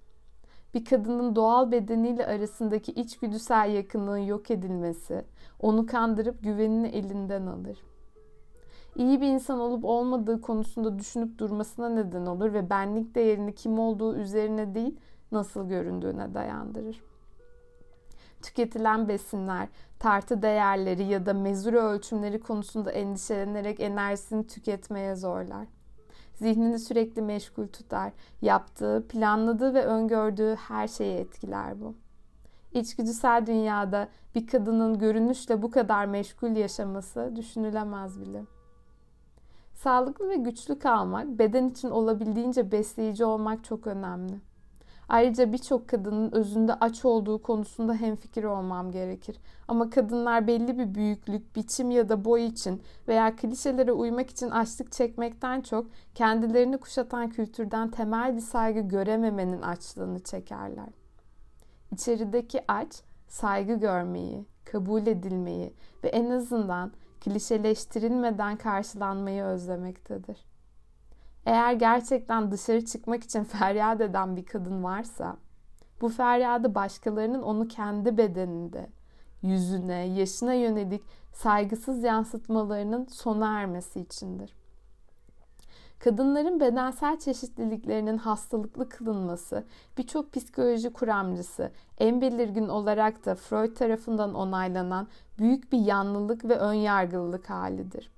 bir 0.75 0.85
kadının 0.85 1.37
doğal 1.37 1.73
bedeniyle 1.73 2.27
arasındaki 2.27 2.93
içgüdüsel 2.93 3.71
yakınlığın 3.71 4.17
yok 4.17 4.51
edilmesi, 4.51 5.25
onu 5.61 5.87
kandırıp 5.87 6.43
güvenini 6.43 6.89
elinden 6.89 7.47
alır. 7.47 7.79
İyi 8.97 9.21
bir 9.21 9.27
insan 9.27 9.61
olup 9.61 9.85
olmadığı 9.85 10.41
konusunda 10.41 10.99
düşünüp 10.99 11.39
durmasına 11.39 11.89
neden 11.89 12.27
olur 12.27 12.53
ve 12.53 12.71
benlik 12.71 13.15
değerini 13.15 13.55
kim 13.55 13.79
olduğu 13.79 14.17
üzerine 14.17 14.75
değil, 14.75 14.97
nasıl 15.33 15.69
göründüğüne 15.69 16.35
dayandırır. 16.35 17.03
Tüketilen 18.43 19.09
besinler, 19.09 19.69
tartı 19.99 20.43
değerleri 20.43 21.05
ya 21.05 21.27
da 21.27 21.35
mezure 21.35 21.79
ölçümleri 21.79 22.41
konusunda 22.41 22.93
endişelenerek 22.93 23.81
enerjisini 23.81 24.47
tüketmeye 24.47 25.17
zorlar 25.17 25.67
zihnini 26.35 26.79
sürekli 26.79 27.23
meşgul 27.23 27.67
tutar. 27.69 28.13
Yaptığı, 28.43 29.07
planladığı 29.09 29.75
ve 29.75 29.85
öngördüğü 29.85 30.55
her 30.55 30.89
şeyi 30.89 31.19
etkiler 31.19 31.81
bu. 31.81 31.95
İçgüdüsel 32.73 33.47
dünyada 33.47 34.09
bir 34.35 34.47
kadının 34.47 34.99
görünüşle 34.99 35.63
bu 35.63 35.71
kadar 35.71 36.07
meşgul 36.07 36.57
yaşaması 36.57 37.33
düşünülemez 37.37 38.21
bile. 38.21 38.45
Sağlıklı 39.75 40.29
ve 40.29 40.37
güçlü 40.37 40.79
kalmak, 40.79 41.27
beden 41.27 41.69
için 41.69 41.91
olabildiğince 41.91 42.73
besleyici 42.73 43.25
olmak 43.25 43.65
çok 43.65 43.87
önemli. 43.87 44.41
Ayrıca 45.09 45.53
birçok 45.53 45.89
kadının 45.89 46.33
özünde 46.33 46.75
aç 46.75 47.05
olduğu 47.05 47.43
konusunda 47.43 47.95
hemfikir 47.95 48.45
olmam 48.45 48.91
gerekir. 48.91 49.37
Ama 49.69 49.91
kadınlar 49.91 50.47
belli 50.47 50.79
bir 50.79 50.95
büyüklük, 50.95 51.57
biçim 51.57 51.91
ya 51.91 52.09
da 52.09 52.25
boy 52.25 52.47
için 52.47 52.83
veya 53.09 53.37
klişelere 53.37 53.93
uymak 53.93 54.31
için 54.31 54.51
açlık 54.51 54.93
çekmekten 54.93 55.61
çok 55.61 55.87
kendilerini 56.15 56.79
kuşatan 56.79 57.29
kültürden 57.29 57.91
temel 57.91 58.37
bir 58.37 58.41
saygı 58.41 58.81
görememenin 58.81 59.63
açlığını 59.63 60.21
çekerler. 60.23 60.89
İçerideki 61.93 62.65
aç 62.69 63.03
saygı 63.29 63.75
görmeyi, 63.75 64.47
kabul 64.65 65.07
edilmeyi 65.07 65.75
ve 66.05 66.09
en 66.09 66.31
azından 66.31 66.93
klişeleştirilmeden 67.21 68.57
karşılanmayı 68.57 69.43
özlemektedir. 69.43 70.54
Eğer 71.47 71.73
gerçekten 71.73 72.51
dışarı 72.51 72.85
çıkmak 72.85 73.25
için 73.25 73.45
feryat 73.45 74.01
eden 74.01 74.37
bir 74.37 74.47
kadın 74.47 74.85
varsa, 74.85 75.37
bu 76.01 76.09
feryadı 76.09 76.75
başkalarının 76.75 77.43
onu 77.43 77.69
kendi 77.69 78.19
bedeninde, 78.19 78.91
yüzüne, 79.43 80.07
yaşına 80.07 80.55
yönelik 80.55 81.03
saygısız 81.33 82.03
yansıtmalarının 82.03 83.05
sona 83.05 83.61
ermesi 83.61 84.01
içindir. 84.01 84.55
Kadınların 85.99 86.61
bedensel 86.61 87.19
çeşitliliklerinin 87.19 88.19
hastalıklı 88.19 88.89
kılınması 88.89 89.65
birçok 89.99 90.33
psikoloji 90.33 90.93
kuramcısı 90.93 91.73
en 91.99 92.21
belirgin 92.21 92.69
olarak 92.69 93.27
da 93.27 93.35
Freud 93.35 93.77
tarafından 93.77 94.35
onaylanan 94.35 95.09
büyük 95.39 95.73
bir 95.73 95.79
yanlılık 95.79 96.45
ve 96.45 96.57
önyargılılık 96.59 97.51
halidir. 97.51 98.11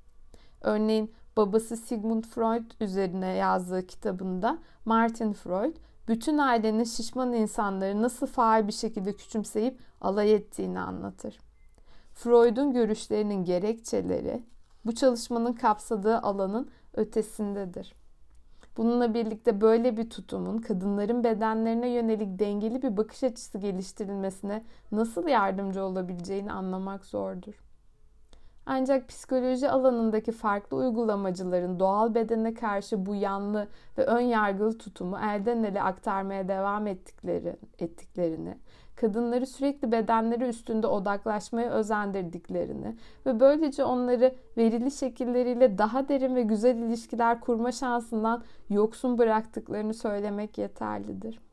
Örneğin 0.61 1.15
babası 1.37 1.77
Sigmund 1.77 2.25
Freud 2.25 2.71
üzerine 2.81 3.27
yazdığı 3.27 3.87
kitabında 3.87 4.59
Martin 4.85 5.33
Freud 5.33 5.77
bütün 6.09 6.39
ailenin 6.39 6.85
şişman 6.85 7.33
insanları 7.33 8.03
nasıl 8.03 8.27
faal 8.27 8.67
bir 8.67 8.73
şekilde 8.73 9.13
küçümseyip 9.13 9.79
alay 10.01 10.35
ettiğini 10.35 10.81
anlatır. 10.81 11.39
Freud'un 12.15 12.73
görüşlerinin 12.73 13.45
gerekçeleri 13.45 14.43
bu 14.85 14.95
çalışmanın 14.95 15.53
kapsadığı 15.53 16.19
alanın 16.19 16.71
ötesindedir. 16.95 17.95
Bununla 18.77 19.15
birlikte 19.15 19.61
böyle 19.61 19.97
bir 19.97 20.11
tutumun 20.11 20.59
kadınların 20.59 21.25
bedenlerine 21.25 21.89
yönelik 21.89 22.39
dengeli 22.39 22.83
bir 22.83 22.97
bakış 22.97 23.25
açısı 23.25 23.59
geliştirilmesine 23.59 24.65
nasıl 24.93 25.29
yardımcı 25.29 25.85
olabileceğini 25.85 26.53
anlamak 26.53 27.05
zordur. 27.05 27.66
Ancak 28.67 29.09
psikoloji 29.09 29.71
alanındaki 29.71 30.33
farklı 30.33 30.77
uygulamacıların 30.77 31.81
doğal 31.81 32.15
bedene 32.15 32.55
karşı 32.55 33.07
bu 33.07 33.15
yanlı 33.15 33.69
ve 33.99 34.05
ön 34.05 34.21
yargılı 34.21 34.79
tutumu 34.79 35.19
elden 35.19 35.63
ele 35.63 35.83
aktarmaya 35.83 36.49
devam 36.49 36.87
ettikleri, 36.87 37.57
ettiklerini, 37.79 38.55
kadınları 38.97 39.47
sürekli 39.47 39.93
bedenleri 39.93 40.45
üstünde 40.45 40.87
odaklaşmaya 40.87 41.71
özendirdiklerini 41.71 42.97
ve 43.27 43.41
böylece 43.41 43.85
onları 43.85 44.35
verili 44.57 44.91
şekilleriyle 44.91 45.79
daha 45.79 46.09
derin 46.09 46.35
ve 46.35 46.43
güzel 46.43 46.77
ilişkiler 46.77 47.41
kurma 47.41 47.73
şansından 47.73 48.43
yoksun 48.71 49.19
bıraktıklarını 49.19 49.95
söylemek 49.95 50.59
yeterlidir 50.59 51.46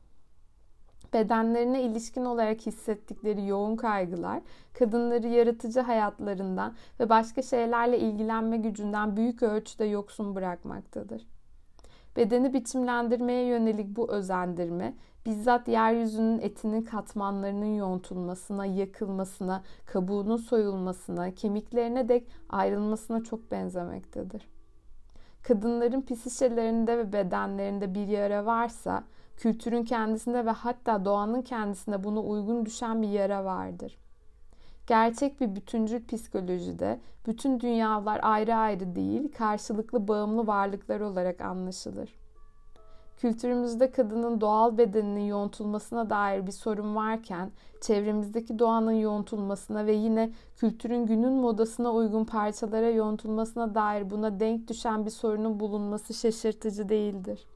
bedenlerine 1.14 1.82
ilişkin 1.82 2.24
olarak 2.24 2.66
hissettikleri 2.66 3.46
yoğun 3.46 3.76
kaygılar, 3.76 4.40
kadınları 4.78 5.28
yaratıcı 5.28 5.80
hayatlarından 5.80 6.74
ve 7.00 7.08
başka 7.08 7.42
şeylerle 7.42 7.98
ilgilenme 7.98 8.56
gücünden 8.56 9.16
büyük 9.16 9.42
ölçüde 9.42 9.84
yoksun 9.84 10.34
bırakmaktadır. 10.34 11.26
Bedeni 12.16 12.54
biçimlendirmeye 12.54 13.46
yönelik 13.46 13.96
bu 13.96 14.12
özendirme, 14.12 14.94
bizzat 15.26 15.68
yeryüzünün 15.68 16.38
etinin 16.38 16.82
katmanlarının 16.82 17.74
yontulmasına, 17.74 18.66
yakılmasına, 18.66 19.62
kabuğunun 19.86 20.36
soyulmasına, 20.36 21.30
kemiklerine 21.34 22.08
dek 22.08 22.28
ayrılmasına 22.48 23.24
çok 23.24 23.50
benzemektedir. 23.50 24.48
Kadınların 25.42 26.00
pisişelerinde 26.00 26.98
ve 26.98 27.12
bedenlerinde 27.12 27.94
bir 27.94 28.06
yara 28.06 28.46
varsa, 28.46 29.04
Kültürün 29.36 29.84
kendisinde 29.84 30.46
ve 30.46 30.50
hatta 30.50 31.04
doğanın 31.04 31.42
kendisinde 31.42 32.04
buna 32.04 32.20
uygun 32.20 32.66
düşen 32.66 33.02
bir 33.02 33.08
yara 33.08 33.44
vardır. 33.44 33.98
Gerçek 34.86 35.40
bir 35.40 35.56
bütüncül 35.56 36.06
psikolojide 36.06 37.00
bütün 37.26 37.60
dünyalar 37.60 38.20
ayrı 38.22 38.54
ayrı 38.54 38.96
değil, 38.96 39.32
karşılıklı 39.32 40.08
bağımlı 40.08 40.46
varlıklar 40.46 41.00
olarak 41.00 41.40
anlaşılır. 41.40 42.14
Kültürümüzde 43.16 43.90
kadının 43.90 44.40
doğal 44.40 44.78
bedeninin 44.78 45.26
yontulmasına 45.26 46.10
dair 46.10 46.46
bir 46.46 46.52
sorun 46.52 46.96
varken, 46.96 47.50
çevremizdeki 47.80 48.58
doğanın 48.58 48.92
yontulmasına 48.92 49.86
ve 49.86 49.92
yine 49.92 50.30
kültürün 50.56 51.06
günün 51.06 51.32
modasına 51.32 51.92
uygun 51.92 52.24
parçalara 52.24 52.90
yontulmasına 52.90 53.74
dair 53.74 54.10
buna 54.10 54.40
denk 54.40 54.68
düşen 54.68 55.06
bir 55.06 55.10
sorunun 55.10 55.60
bulunması 55.60 56.14
şaşırtıcı 56.14 56.88
değildir. 56.88 57.46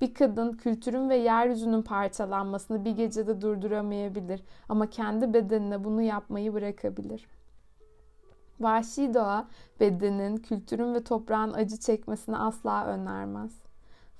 Bir 0.00 0.14
kadın 0.14 0.52
kültürün 0.52 1.08
ve 1.08 1.16
yeryüzünün 1.16 1.82
parçalanmasını 1.82 2.84
bir 2.84 2.90
gecede 2.90 3.40
durduramayabilir 3.40 4.42
ama 4.68 4.90
kendi 4.90 5.34
bedenine 5.34 5.84
bunu 5.84 6.02
yapmayı 6.02 6.54
bırakabilir. 6.54 7.26
Vahşi 8.60 9.14
doğa 9.14 9.48
bedenin, 9.80 10.36
kültürün 10.36 10.94
ve 10.94 11.04
toprağın 11.04 11.52
acı 11.52 11.76
çekmesini 11.76 12.36
asla 12.38 12.86
önermez. 12.86 13.52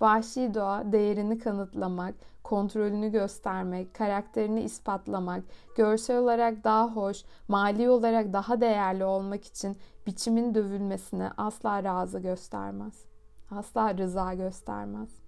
Vahşi 0.00 0.54
doğa 0.54 0.92
değerini 0.92 1.38
kanıtlamak, 1.38 2.14
kontrolünü 2.42 3.12
göstermek, 3.12 3.94
karakterini 3.94 4.60
ispatlamak, 4.60 5.44
görsel 5.76 6.18
olarak 6.18 6.64
daha 6.64 6.88
hoş, 6.88 7.24
mali 7.48 7.90
olarak 7.90 8.32
daha 8.32 8.60
değerli 8.60 9.04
olmak 9.04 9.44
için 9.44 9.76
biçimin 10.06 10.54
dövülmesine 10.54 11.30
asla 11.36 11.84
razı 11.84 12.18
göstermez. 12.18 13.04
Asla 13.50 13.98
rıza 13.98 14.34
göstermez. 14.34 15.27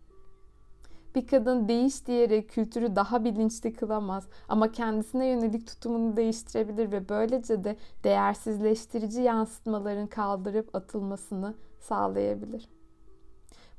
Bir 1.14 1.26
kadın 1.26 1.68
değiş 1.68 2.06
diyerek 2.06 2.50
kültürü 2.50 2.96
daha 2.96 3.24
bilinçli 3.24 3.72
kılamaz 3.72 4.28
ama 4.48 4.72
kendisine 4.72 5.26
yönelik 5.26 5.66
tutumunu 5.66 6.16
değiştirebilir 6.16 6.92
ve 6.92 7.08
böylece 7.08 7.64
de 7.64 7.76
değersizleştirici 8.04 9.22
yansıtmaların 9.22 10.06
kaldırıp 10.06 10.74
atılmasını 10.74 11.54
sağlayabilir. 11.80 12.68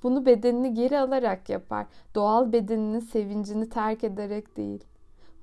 Bunu 0.04 0.26
bedenini 0.26 0.74
geri 0.74 1.00
alarak 1.00 1.50
yapar. 1.50 1.88
Doğal 2.16 2.52
bedeninin 2.52 3.00
sevincini 3.00 3.70
terk 3.70 4.04
ederek 4.04 4.58
değil. 4.58 4.84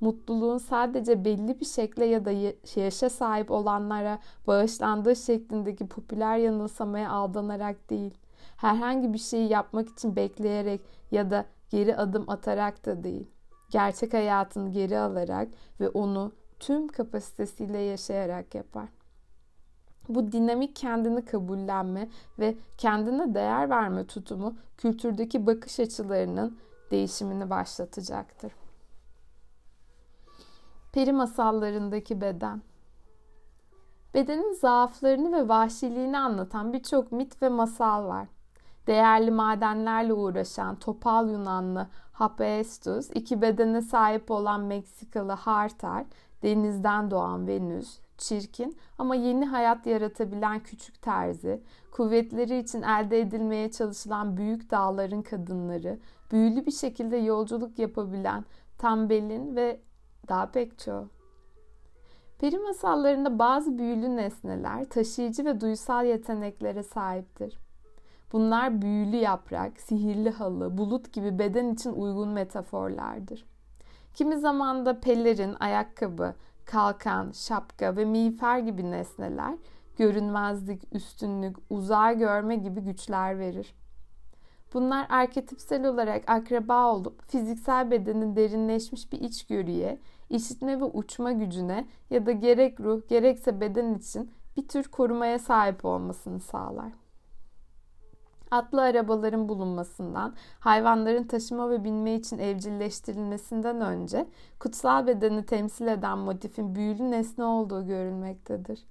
Mutluluğun 0.00 0.58
sadece 0.58 1.24
belli 1.24 1.60
bir 1.60 1.64
şekle 1.64 2.04
ya 2.04 2.24
da 2.24 2.30
yaşa 2.76 3.10
sahip 3.10 3.50
olanlara 3.50 4.18
bağışlandığı 4.46 5.16
şeklindeki 5.16 5.86
popüler 5.86 6.36
yanılsamaya 6.36 7.10
aldanarak 7.10 7.90
değil. 7.90 8.14
Herhangi 8.56 9.12
bir 9.12 9.18
şeyi 9.18 9.48
yapmak 9.48 9.88
için 9.88 10.16
bekleyerek 10.16 10.80
ya 11.10 11.30
da 11.30 11.44
geri 11.70 11.96
adım 11.96 12.30
atarak 12.30 12.86
da 12.86 13.04
değil. 13.04 13.30
Gerçek 13.70 14.14
hayatını 14.14 14.72
geri 14.72 14.98
alarak 14.98 15.48
ve 15.80 15.88
onu 15.88 16.32
tüm 16.60 16.88
kapasitesiyle 16.88 17.78
yaşayarak 17.78 18.54
yapar. 18.54 18.88
Bu 20.08 20.32
dinamik 20.32 20.76
kendini 20.76 21.24
kabullenme 21.24 22.08
ve 22.38 22.54
kendine 22.78 23.34
değer 23.34 23.70
verme 23.70 24.06
tutumu 24.06 24.56
kültürdeki 24.76 25.46
bakış 25.46 25.80
açılarının 25.80 26.58
değişimini 26.90 27.50
başlatacaktır. 27.50 28.52
Peri 30.92 31.12
masallarındaki 31.12 32.20
beden 32.20 32.62
Bedenin 34.14 34.52
zaaflarını 34.52 35.32
ve 35.32 35.48
vahşiliğini 35.48 36.18
anlatan 36.18 36.72
birçok 36.72 37.12
mit 37.12 37.42
ve 37.42 37.48
masal 37.48 38.04
var 38.04 38.28
değerli 38.88 39.30
madenlerle 39.30 40.12
uğraşan 40.12 40.76
topal 40.76 41.30
Yunanlı 41.30 41.88
Hephaestus, 42.12 43.10
iki 43.14 43.42
bedene 43.42 43.82
sahip 43.82 44.30
olan 44.30 44.60
Meksikalı 44.60 45.32
Hartar, 45.32 46.04
denizden 46.42 47.10
doğan 47.10 47.46
Venüs, 47.46 47.98
çirkin 48.18 48.76
ama 48.98 49.14
yeni 49.14 49.46
hayat 49.46 49.86
yaratabilen 49.86 50.60
küçük 50.60 51.02
terzi, 51.02 51.62
kuvvetleri 51.90 52.58
için 52.58 52.82
elde 52.82 53.20
edilmeye 53.20 53.70
çalışılan 53.70 54.36
büyük 54.36 54.70
dağların 54.70 55.22
kadınları, 55.22 55.98
büyülü 56.32 56.66
bir 56.66 56.72
şekilde 56.72 57.16
yolculuk 57.16 57.78
yapabilen 57.78 58.44
Tambelin 58.78 59.56
ve 59.56 59.80
daha 60.28 60.46
pek 60.50 60.78
çoğu. 60.78 61.08
Peri 62.38 62.58
masallarında 62.58 63.38
bazı 63.38 63.78
büyülü 63.78 64.16
nesneler 64.16 64.84
taşıyıcı 64.84 65.44
ve 65.44 65.60
duysal 65.60 66.06
yeteneklere 66.06 66.82
sahiptir. 66.82 67.67
Bunlar 68.32 68.82
büyülü 68.82 69.16
yaprak, 69.16 69.80
sihirli 69.80 70.30
halı, 70.30 70.78
bulut 70.78 71.12
gibi 71.12 71.38
beden 71.38 71.74
için 71.74 71.92
uygun 71.92 72.28
metaforlardır. 72.28 73.44
Kimi 74.14 74.38
zaman 74.38 74.86
da 74.86 75.00
pelerin, 75.00 75.54
ayakkabı, 75.60 76.34
kalkan, 76.64 77.30
şapka 77.32 77.96
ve 77.96 78.04
miğfer 78.04 78.58
gibi 78.58 78.90
nesneler 78.90 79.54
görünmezlik, 79.96 80.82
üstünlük, 80.92 81.56
uzağa 81.70 82.12
görme 82.12 82.56
gibi 82.56 82.80
güçler 82.80 83.38
verir. 83.38 83.74
Bunlar 84.74 85.06
arketipsel 85.10 85.86
olarak 85.86 86.30
akraba 86.30 86.92
olup 86.92 87.30
fiziksel 87.30 87.90
bedenin 87.90 88.36
derinleşmiş 88.36 89.12
bir 89.12 89.20
içgörüye, 89.20 89.98
işitme 90.30 90.80
ve 90.80 90.84
uçma 90.84 91.32
gücüne 91.32 91.86
ya 92.10 92.26
da 92.26 92.32
gerek 92.32 92.80
ruh 92.80 93.08
gerekse 93.08 93.60
beden 93.60 93.94
için 93.94 94.30
bir 94.56 94.68
tür 94.68 94.84
korumaya 94.84 95.38
sahip 95.38 95.84
olmasını 95.84 96.40
sağlar 96.40 96.92
atlı 98.50 98.82
arabaların 98.82 99.48
bulunmasından, 99.48 100.34
hayvanların 100.60 101.24
taşıma 101.24 101.70
ve 101.70 101.84
binme 101.84 102.14
için 102.14 102.38
evcilleştirilmesinden 102.38 103.80
önce 103.80 104.26
kutsal 104.60 105.06
bedeni 105.06 105.46
temsil 105.46 105.86
eden 105.86 106.18
motifin 106.18 106.74
büyülü 106.74 107.10
nesne 107.10 107.44
olduğu 107.44 107.86
görülmektedir. 107.86 108.86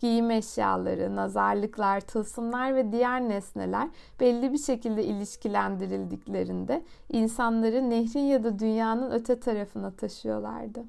Giyim 0.00 0.30
eşyaları, 0.30 1.16
nazarlıklar, 1.16 2.00
tılsımlar 2.00 2.74
ve 2.74 2.92
diğer 2.92 3.20
nesneler 3.20 3.88
belli 4.20 4.52
bir 4.52 4.58
şekilde 4.58 5.04
ilişkilendirildiklerinde 5.04 6.84
insanları 7.08 7.90
nehrin 7.90 8.20
ya 8.20 8.44
da 8.44 8.58
dünyanın 8.58 9.10
öte 9.10 9.40
tarafına 9.40 9.90
taşıyorlardı. 9.90 10.84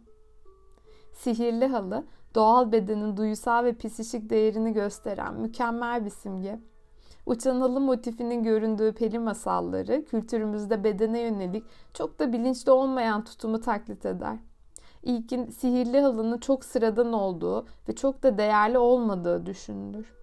Sihirli 1.14 1.68
halı, 1.68 2.04
doğal 2.36 2.72
bedenin 2.72 3.18
duysal 3.18 3.64
ve 3.64 3.74
psişik 3.74 4.30
değerini 4.30 4.74
gösteren 4.74 5.34
mükemmel 5.34 6.06
bir 6.06 6.10
simge. 6.10 6.60
Uçan 7.26 7.62
halı 7.62 7.80
motifinin 7.80 8.44
göründüğü 8.44 8.94
peri 8.94 9.20
masalları 9.20 10.06
kültürümüzde 10.06 10.84
bedene 10.84 11.20
yönelik 11.20 11.64
çok 11.94 12.20
da 12.20 12.34
bilinçli 12.34 12.72
olmayan 12.72 13.24
tutumu 13.24 13.62
taklit 13.62 14.06
eder. 14.06 14.38
İlkin 15.04 15.50
sihirli 15.50 16.02
halının 16.02 16.38
çok 16.38 16.66
sıradan 16.66 17.14
olduğu 17.14 17.66
ve 17.90 17.96
çok 17.96 18.24
da 18.24 18.38
değerli 18.38 18.78
olmadığı 18.78 19.46
düşünülür. 19.46 20.14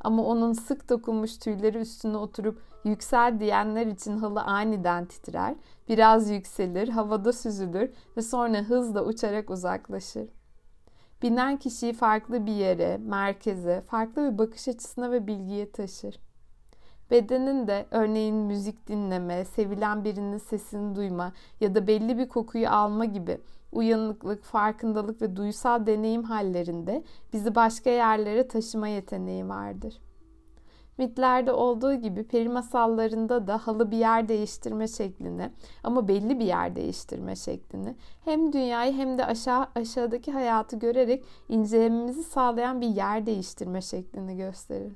Ama 0.00 0.24
onun 0.24 0.52
sık 0.52 0.88
dokunmuş 0.88 1.38
tüyleri 1.38 1.78
üstüne 1.78 2.16
oturup 2.16 2.58
yüksel 2.84 3.40
diyenler 3.40 3.86
için 3.86 4.16
halı 4.16 4.40
aniden 4.42 5.06
titrer, 5.06 5.54
biraz 5.88 6.30
yükselir, 6.30 6.88
havada 6.88 7.32
süzülür 7.32 7.90
ve 8.16 8.22
sonra 8.22 8.58
hızla 8.58 9.04
uçarak 9.04 9.50
uzaklaşır. 9.50 10.39
Binen 11.22 11.56
kişiyi 11.56 11.92
farklı 11.92 12.46
bir 12.46 12.52
yere, 12.52 12.96
merkeze, 12.96 13.80
farklı 13.80 14.32
bir 14.32 14.38
bakış 14.38 14.68
açısına 14.68 15.12
ve 15.12 15.26
bilgiye 15.26 15.70
taşır. 15.70 16.20
Bedenin 17.10 17.66
de 17.66 17.86
örneğin 17.90 18.36
müzik 18.36 18.88
dinleme, 18.88 19.44
sevilen 19.44 20.04
birinin 20.04 20.38
sesini 20.38 20.94
duyma 20.94 21.32
ya 21.60 21.74
da 21.74 21.86
belli 21.86 22.18
bir 22.18 22.28
kokuyu 22.28 22.68
alma 22.70 23.04
gibi 23.04 23.38
uyanıklık, 23.72 24.44
farkındalık 24.44 25.22
ve 25.22 25.36
duysal 25.36 25.86
deneyim 25.86 26.22
hallerinde 26.22 27.04
bizi 27.32 27.54
başka 27.54 27.90
yerlere 27.90 28.48
taşıma 28.48 28.88
yeteneği 28.88 29.48
vardır. 29.48 30.00
Mitlerde 31.00 31.52
olduğu 31.52 31.94
gibi 31.94 32.24
peri 32.24 32.48
masallarında 32.48 33.46
da 33.46 33.58
halı 33.58 33.90
bir 33.90 33.96
yer 33.96 34.28
değiştirme 34.28 34.88
şeklini 34.88 35.50
ama 35.84 36.08
belli 36.08 36.38
bir 36.38 36.44
yer 36.44 36.76
değiştirme 36.76 37.36
şeklini 37.36 37.96
hem 38.24 38.52
dünyayı 38.52 38.92
hem 38.92 39.18
de 39.18 39.26
aşağı 39.26 39.66
aşağıdaki 39.74 40.32
hayatı 40.32 40.76
görerek 40.76 41.24
incelememizi 41.48 42.24
sağlayan 42.24 42.80
bir 42.80 42.86
yer 42.86 43.26
değiştirme 43.26 43.80
şeklini 43.80 44.36
gösterir. 44.36 44.92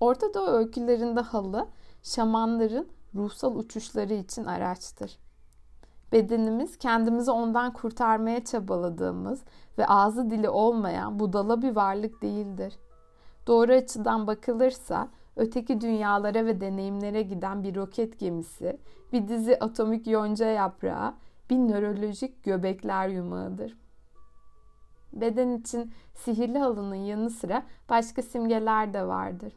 Orta 0.00 0.34
Doğu 0.34 0.46
öykülerinde 0.46 1.20
halı 1.20 1.68
şamanların 2.02 2.88
ruhsal 3.14 3.56
uçuşları 3.56 4.14
için 4.14 4.44
araçtır. 4.44 5.18
Bedenimiz 6.12 6.78
kendimizi 6.78 7.30
ondan 7.30 7.72
kurtarmaya 7.72 8.44
çabaladığımız 8.44 9.42
ve 9.78 9.86
ağzı 9.86 10.30
dili 10.30 10.48
olmayan 10.48 11.18
budala 11.18 11.62
bir 11.62 11.76
varlık 11.76 12.22
değildir. 12.22 12.74
Doğru 13.46 13.72
açıdan 13.72 14.26
bakılırsa 14.26 15.08
öteki 15.36 15.80
dünyalara 15.80 16.46
ve 16.46 16.60
deneyimlere 16.60 17.22
giden 17.22 17.62
bir 17.62 17.74
roket 17.74 18.18
gemisi, 18.18 18.80
bir 19.12 19.28
dizi 19.28 19.58
atomik 19.58 20.06
yonca 20.06 20.46
yaprağı, 20.46 21.14
bir 21.50 21.56
nörolojik 21.56 22.44
göbekler 22.44 23.08
yumağıdır. 23.08 23.76
Beden 25.12 25.50
için 25.50 25.92
sihirli 26.14 26.58
halının 26.58 26.94
yanı 26.94 27.30
sıra 27.30 27.62
başka 27.88 28.22
simgeler 28.22 28.94
de 28.94 29.06
vardır. 29.06 29.52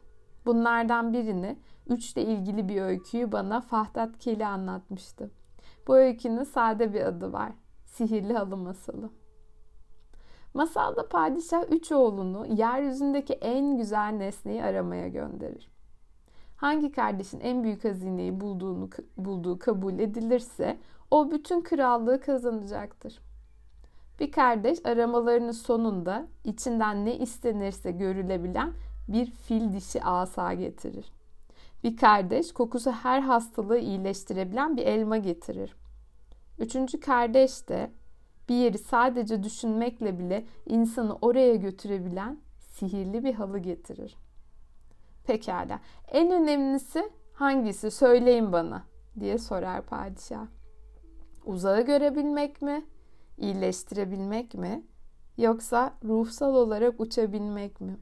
Bunlardan 0.46 1.12
birini 1.12 1.56
üçle 1.86 2.22
ilgili 2.22 2.68
bir 2.68 2.82
öyküyü 2.82 3.32
bana 3.32 3.60
Fahdat 3.60 4.18
Keli 4.18 4.46
anlatmıştı. 4.46 5.30
Bu 5.86 5.96
öykünün 5.96 6.44
sade 6.44 6.94
bir 6.94 7.00
adı 7.00 7.32
var. 7.32 7.52
Sihirli 7.84 8.32
halı 8.32 8.56
masalı. 8.56 9.10
Masalda 10.58 11.08
padişah 11.08 11.64
üç 11.70 11.92
oğlunu 11.92 12.46
yeryüzündeki 12.46 13.32
en 13.32 13.76
güzel 13.76 14.12
nesneyi 14.12 14.62
aramaya 14.62 15.08
gönderir. 15.08 15.70
Hangi 16.56 16.92
kardeşin 16.92 17.40
en 17.40 17.64
büyük 17.64 17.84
hazineyi 17.84 18.40
bulduğunu 18.40 18.90
bulduğu 19.16 19.58
kabul 19.58 19.98
edilirse 19.98 20.78
o 21.10 21.30
bütün 21.30 21.60
krallığı 21.60 22.20
kazanacaktır. 22.20 23.18
Bir 24.20 24.32
kardeş 24.32 24.86
aramalarının 24.86 25.52
sonunda 25.52 26.26
içinden 26.44 27.04
ne 27.04 27.16
istenirse 27.16 27.90
görülebilen 27.90 28.72
bir 29.08 29.30
fil 29.30 29.72
dişi 29.72 30.04
asa 30.04 30.54
getirir. 30.54 31.12
Bir 31.84 31.96
kardeş 31.96 32.52
kokusu 32.52 32.90
her 32.90 33.20
hastalığı 33.20 33.78
iyileştirebilen 33.78 34.76
bir 34.76 34.86
elma 34.86 35.16
getirir. 35.16 35.76
Üçüncü 36.58 37.00
kardeş 37.00 37.68
de 37.68 37.90
bir 38.48 38.54
yeri 38.54 38.78
sadece 38.78 39.42
düşünmekle 39.42 40.18
bile 40.18 40.44
insanı 40.66 41.16
oraya 41.20 41.54
götürebilen 41.56 42.38
sihirli 42.58 43.24
bir 43.24 43.34
halı 43.34 43.58
getirir. 43.58 44.16
Pekala. 45.26 45.80
En 46.08 46.30
önemlisi 46.30 47.10
hangisi? 47.34 47.90
Söyleyin 47.90 48.52
bana 48.52 48.82
diye 49.20 49.38
sorar 49.38 49.82
padişah. 49.82 50.46
Uzağı 51.46 51.80
görebilmek 51.80 52.62
mi? 52.62 52.84
İyileştirebilmek 53.38 54.54
mi? 54.54 54.82
Yoksa 55.38 55.94
ruhsal 56.04 56.54
olarak 56.54 57.00
uçabilmek 57.00 57.80
mi? 57.80 57.96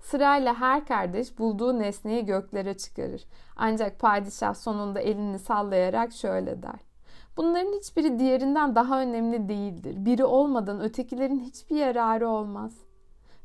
Sırayla 0.00 0.54
her 0.54 0.86
kardeş 0.86 1.38
bulduğu 1.38 1.78
nesneyi 1.78 2.24
göklere 2.24 2.76
çıkarır. 2.76 3.24
Ancak 3.56 4.00
padişah 4.00 4.54
sonunda 4.54 5.00
elini 5.00 5.38
sallayarak 5.38 6.12
şöyle 6.12 6.62
der. 6.62 6.91
Bunların 7.36 7.72
hiçbiri 7.72 8.18
diğerinden 8.18 8.74
daha 8.74 9.00
önemli 9.00 9.48
değildir. 9.48 10.04
Biri 10.04 10.24
olmadan 10.24 10.80
ötekilerin 10.80 11.40
hiçbir 11.40 11.76
yararı 11.76 12.28
olmaz. 12.28 12.72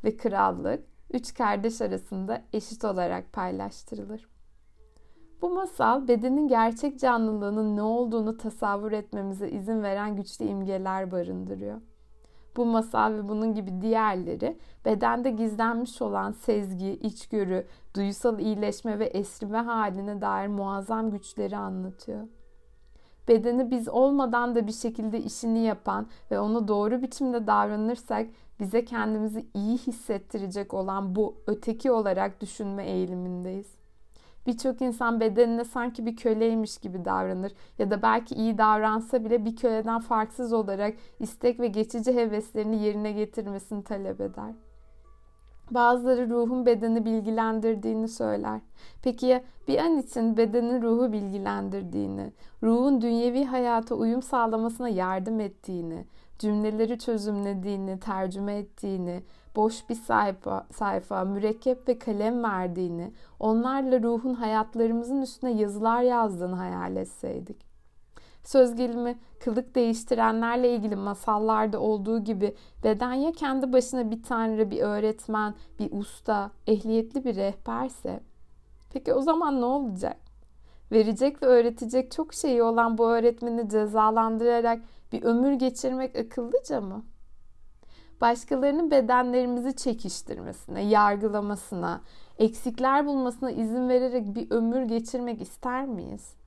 Ve 0.04 0.18
krallık 0.18 0.84
üç 1.14 1.34
kardeş 1.34 1.82
arasında 1.82 2.42
eşit 2.54 2.86
olarak 2.86 3.34
paylaştırılır. 3.34 4.28
Bu 5.42 5.50
masal 5.50 6.08
bedenin 6.08 6.48
gerçek 6.48 7.00
canlılığının 7.00 7.78
ne 7.78 7.82
olduğunu 7.82 8.38
tasavvur 8.38 8.92
etmemize 8.92 9.50
izin 9.50 9.84
veren 9.84 10.16
güçlü 10.16 10.46
imgeler 10.46 11.12
barındırıyor. 11.12 11.82
Bu 12.58 12.66
masal 12.66 13.14
ve 13.14 13.30
bunun 13.30 13.54
gibi 13.54 13.82
diğerleri 13.82 14.58
bedende 14.86 15.32
gizlenmiş 15.32 16.02
olan 16.02 16.32
sezgi, 16.32 16.92
içgörü, 16.92 17.68
duysal 17.96 18.40
iyileşme 18.40 19.00
ve 19.00 19.06
esrime 19.06 19.58
haline 19.58 20.22
dair 20.22 20.48
muazzam 20.48 21.12
güçleri 21.12 21.58
anlatıyor 21.58 22.28
bedeni 23.28 23.72
biz 23.72 23.90
olmadan 23.90 24.56
da 24.56 24.68
bir 24.68 24.72
şekilde 24.72 25.20
işini 25.20 25.60
yapan 25.60 26.08
ve 26.32 26.40
onu 26.40 26.68
doğru 26.68 27.02
biçimde 27.02 27.48
davranırsak 27.48 28.28
bize 28.60 28.86
kendimizi 28.86 29.46
iyi 29.54 29.78
hissettirecek 29.78 30.74
olan 30.74 31.16
bu 31.16 31.36
öteki 31.48 31.92
olarak 31.92 32.42
düşünme 32.42 32.86
eğilimindeyiz. 32.86 33.78
Birçok 34.48 34.82
insan 34.82 35.20
bedenine 35.20 35.64
sanki 35.64 36.06
bir 36.06 36.16
köleymiş 36.16 36.78
gibi 36.78 37.06
davranır 37.06 37.52
ya 37.80 37.92
da 37.92 38.02
belki 38.02 38.36
iyi 38.36 38.58
davransa 38.58 39.26
bile 39.26 39.46
bir 39.46 39.56
köleden 39.56 40.00
farksız 40.00 40.54
olarak 40.54 40.96
istek 41.20 41.60
ve 41.60 41.68
geçici 41.68 42.16
heveslerini 42.16 42.84
yerine 42.84 43.12
getirmesini 43.12 43.84
talep 43.84 44.22
eder. 44.22 44.67
Bazıları 45.72 46.30
ruhun 46.30 46.66
bedeni 46.66 47.06
bilgilendirdiğini 47.06 48.08
söyler. 48.08 48.60
Peki 49.04 49.26
ya 49.26 49.44
bir 49.68 49.78
an 49.78 49.98
için 49.98 50.38
bedenin 50.38 50.82
ruhu 50.82 51.12
bilgilendirdiğini, 51.12 52.32
ruhun 52.64 53.02
dünyevi 53.02 53.46
hayata 53.46 53.96
uyum 53.96 54.22
sağlamasına 54.22 54.90
yardım 54.90 55.40
ettiğini, 55.40 56.06
cümleleri 56.40 57.00
çözümlediğini, 57.00 58.00
tercüme 58.00 58.56
ettiğini, 58.58 59.24
boş 59.56 59.90
bir 59.90 59.96
sayfa, 59.96 60.68
sayfa, 60.72 61.24
mürekkep 61.24 61.88
ve 61.88 62.00
kalem 62.00 62.44
verdiğini, 62.44 63.12
onlarla 63.40 64.04
ruhun 64.04 64.34
hayatlarımızın 64.34 65.22
üstüne 65.22 65.52
yazılar 65.52 66.02
yazdığını 66.02 66.56
hayal 66.56 66.96
etseydik. 66.96 67.67
Söz 68.48 68.76
gelimi 68.76 69.18
kılık 69.40 69.76
değiştirenlerle 69.76 70.76
ilgili 70.76 70.96
masallarda 70.96 71.80
olduğu 71.80 72.24
gibi 72.24 72.56
beden 72.84 73.14
ya 73.14 73.32
kendi 73.32 73.74
başına 73.74 74.12
bir 74.12 74.24
tanrı, 74.24 74.72
bir 74.72 74.82
öğretmen, 74.82 75.56
bir 75.80 75.92
usta, 75.92 76.52
ehliyetli 76.68 77.26
bir 77.26 77.36
rehberse 77.36 78.20
peki 78.94 79.14
o 79.14 79.22
zaman 79.22 79.62
ne 79.62 79.66
olacak? 79.66 80.18
Verecek 80.92 81.44
ve 81.44 81.46
öğretecek 81.46 82.12
çok 82.12 82.34
şeyi 82.34 82.64
olan 82.64 82.98
bu 82.98 83.10
öğretmeni 83.10 83.70
cezalandırarak 83.70 84.82
bir 85.12 85.24
ömür 85.24 85.54
geçirmek 85.54 86.16
akıllıca 86.16 86.82
mı? 86.82 87.06
Başkalarının 88.22 88.92
bedenlerimizi 88.92 89.76
çekiştirmesine, 89.76 90.82
yargılamasına, 90.82 92.02
eksikler 92.38 93.06
bulmasına 93.06 93.52
izin 93.52 93.90
vererek 93.90 94.36
bir 94.36 94.52
ömür 94.52 94.82
geçirmek 94.82 95.42
ister 95.42 95.86
miyiz? 95.86 96.38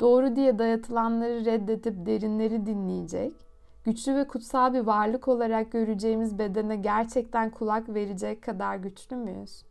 Doğru 0.00 0.36
diye 0.36 0.58
dayatılanları 0.58 1.44
reddedip 1.44 2.06
derinleri 2.06 2.66
dinleyecek, 2.66 3.32
güçlü 3.84 4.14
ve 4.14 4.26
kutsal 4.26 4.74
bir 4.74 4.80
varlık 4.80 5.28
olarak 5.28 5.72
göreceğimiz 5.72 6.38
bedene 6.38 6.76
gerçekten 6.76 7.50
kulak 7.50 7.88
verecek 7.88 8.42
kadar 8.42 8.76
güçlü 8.76 9.16
müyüz? 9.16 9.62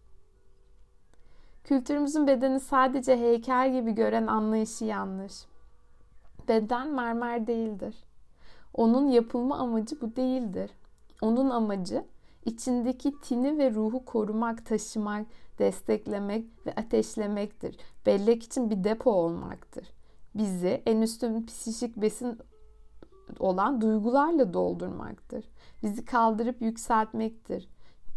Kültürümüzün 1.64 2.28
bedeni 2.28 2.60
sadece 2.60 3.18
heykel 3.18 3.74
gibi 3.74 3.92
gören 3.92 4.28
anlayışı 4.28 4.86
yanlış. 4.86 5.34
Beden 6.48 6.88
mermer 6.88 7.48
değildir. 7.48 7.96
Onun 8.74 9.08
yapılma 9.08 9.58
amacı 9.58 10.02
bu 10.02 10.16
değildir. 10.16 10.72
Onun 11.22 11.50
amacı 11.50 12.06
içindeki 12.46 13.20
tini 13.22 13.58
ve 13.58 13.72
ruhu 13.72 14.06
korumak, 14.06 14.66
taşımak, 14.66 15.26
desteklemek 15.60 16.46
ve 16.66 16.74
ateşlemektir. 16.76 17.78
Bellek 18.06 18.44
için 18.44 18.70
bir 18.70 18.84
depo 18.84 19.12
olmaktır 19.12 19.95
bizi 20.36 20.82
en 20.86 21.02
üstün 21.02 21.46
psikik 21.46 21.98
besin 21.98 22.40
olan 23.40 23.82
duygularla 23.82 24.54
doldurmaktır. 24.54 25.46
Bizi 25.84 26.06
kaldırıp 26.06 26.62
yükseltmektir. 26.62 27.70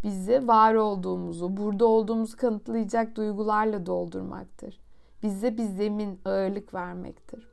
Bizi 0.03 0.49
var 0.49 0.75
olduğumuzu, 0.75 1.57
burada 1.57 1.87
olduğumuzu 1.87 2.37
kanıtlayacak 2.37 3.17
duygularla 3.17 3.87
doldurmaktır. 3.87 4.81
Bize 5.23 5.57
bir 5.59 5.65
zemin, 5.65 6.21
ağırlık 6.25 6.75
vermektir. 6.75 7.49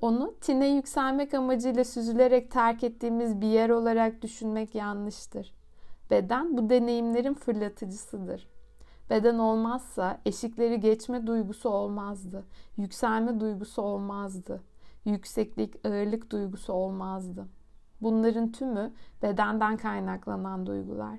Onu 0.00 0.34
tine 0.40 0.68
yükselmek 0.68 1.34
amacıyla 1.34 1.84
süzülerek 1.84 2.50
terk 2.50 2.84
ettiğimiz 2.84 3.40
bir 3.40 3.46
yer 3.46 3.70
olarak 3.70 4.22
düşünmek 4.22 4.74
yanlıştır. 4.74 5.54
Beden 6.10 6.56
bu 6.56 6.70
deneyimlerin 6.70 7.34
fırlatıcısıdır. 7.34 8.48
Beden 9.10 9.38
olmazsa 9.38 10.20
eşikleri 10.26 10.80
geçme 10.80 11.26
duygusu 11.26 11.68
olmazdı. 11.68 12.44
Yükselme 12.76 13.40
duygusu 13.40 13.82
olmazdı. 13.82 14.62
Yükseklik, 15.04 15.86
ağırlık 15.86 16.30
duygusu 16.30 16.72
olmazdı. 16.72 17.48
Bunların 18.00 18.52
tümü 18.52 18.92
bedenden 19.22 19.76
kaynaklanan 19.76 20.66
duygular. 20.66 21.18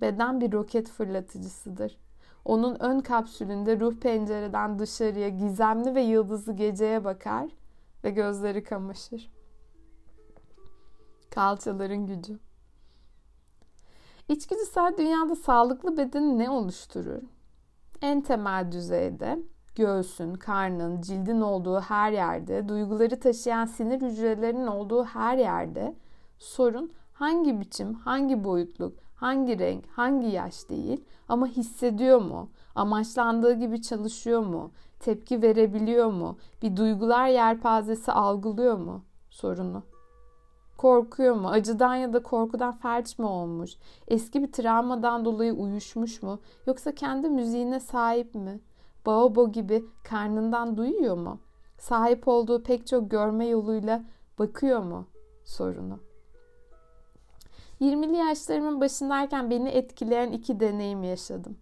Beden 0.00 0.40
bir 0.40 0.52
roket 0.52 0.88
fırlatıcısıdır. 0.88 1.98
Onun 2.44 2.76
ön 2.80 3.00
kapsülünde 3.00 3.80
ruh 3.80 3.94
pencereden 3.94 4.78
dışarıya 4.78 5.28
gizemli 5.28 5.94
ve 5.94 6.02
yıldızlı 6.02 6.52
geceye 6.52 7.04
bakar 7.04 7.48
ve 8.04 8.10
gözleri 8.10 8.64
kamaşır. 8.64 9.30
Kalçaların 11.30 12.06
gücü. 12.06 12.38
İçgüdüsel 14.28 14.94
dünyada 14.98 15.36
sağlıklı 15.36 15.96
bedeni 15.96 16.38
ne 16.38 16.50
oluşturur? 16.50 17.22
En 18.02 18.20
temel 18.20 18.72
düzeyde 18.72 19.38
göğsün, 19.74 20.34
karnın, 20.34 21.00
cildin 21.00 21.40
olduğu 21.40 21.80
her 21.80 22.12
yerde, 22.12 22.68
duyguları 22.68 23.20
taşıyan 23.20 23.64
sinir 23.66 24.00
hücrelerinin 24.02 24.66
olduğu 24.66 25.04
her 25.04 25.38
yerde 25.38 25.96
sorun 26.38 26.92
hangi 27.12 27.60
biçim, 27.60 27.94
hangi 27.94 28.44
boyutluk, 28.44 28.98
hangi 29.14 29.58
renk, 29.58 29.84
hangi 29.86 30.26
yaş 30.26 30.68
değil 30.68 31.04
ama 31.28 31.46
hissediyor 31.46 32.20
mu? 32.20 32.50
Amaçlandığı 32.74 33.52
gibi 33.52 33.82
çalışıyor 33.82 34.40
mu? 34.40 34.72
Tepki 35.00 35.42
verebiliyor 35.42 36.06
mu? 36.12 36.38
Bir 36.62 36.76
duygular 36.76 37.28
yelpazesi 37.28 38.12
algılıyor 38.12 38.78
mu? 38.78 39.04
Sorunu. 39.30 39.82
Korkuyor 40.78 41.34
mu? 41.34 41.48
Acıdan 41.48 41.94
ya 41.94 42.12
da 42.12 42.22
korkudan 42.22 42.72
felç 42.72 43.18
mi 43.18 43.26
olmuş? 43.26 43.70
Eski 44.08 44.42
bir 44.42 44.52
travmadan 44.52 45.24
dolayı 45.24 45.52
uyuşmuş 45.52 46.22
mu? 46.22 46.40
Yoksa 46.66 46.94
kendi 46.94 47.28
müziğine 47.28 47.80
sahip 47.80 48.34
mi? 48.34 48.60
Baobo 49.06 49.52
gibi 49.52 49.84
karnından 50.04 50.76
duyuyor 50.76 51.16
mu? 51.16 51.40
Sahip 51.78 52.28
olduğu 52.28 52.62
pek 52.62 52.86
çok 52.86 53.10
görme 53.10 53.46
yoluyla 53.46 54.04
bakıyor 54.38 54.82
mu? 54.82 55.06
Sorunu. 55.44 56.00
20'li 57.80 58.16
yaşlarımın 58.16 58.80
başındayken 58.80 59.50
beni 59.50 59.68
etkileyen 59.68 60.32
iki 60.32 60.60
deneyim 60.60 61.02
yaşadım. 61.02 61.58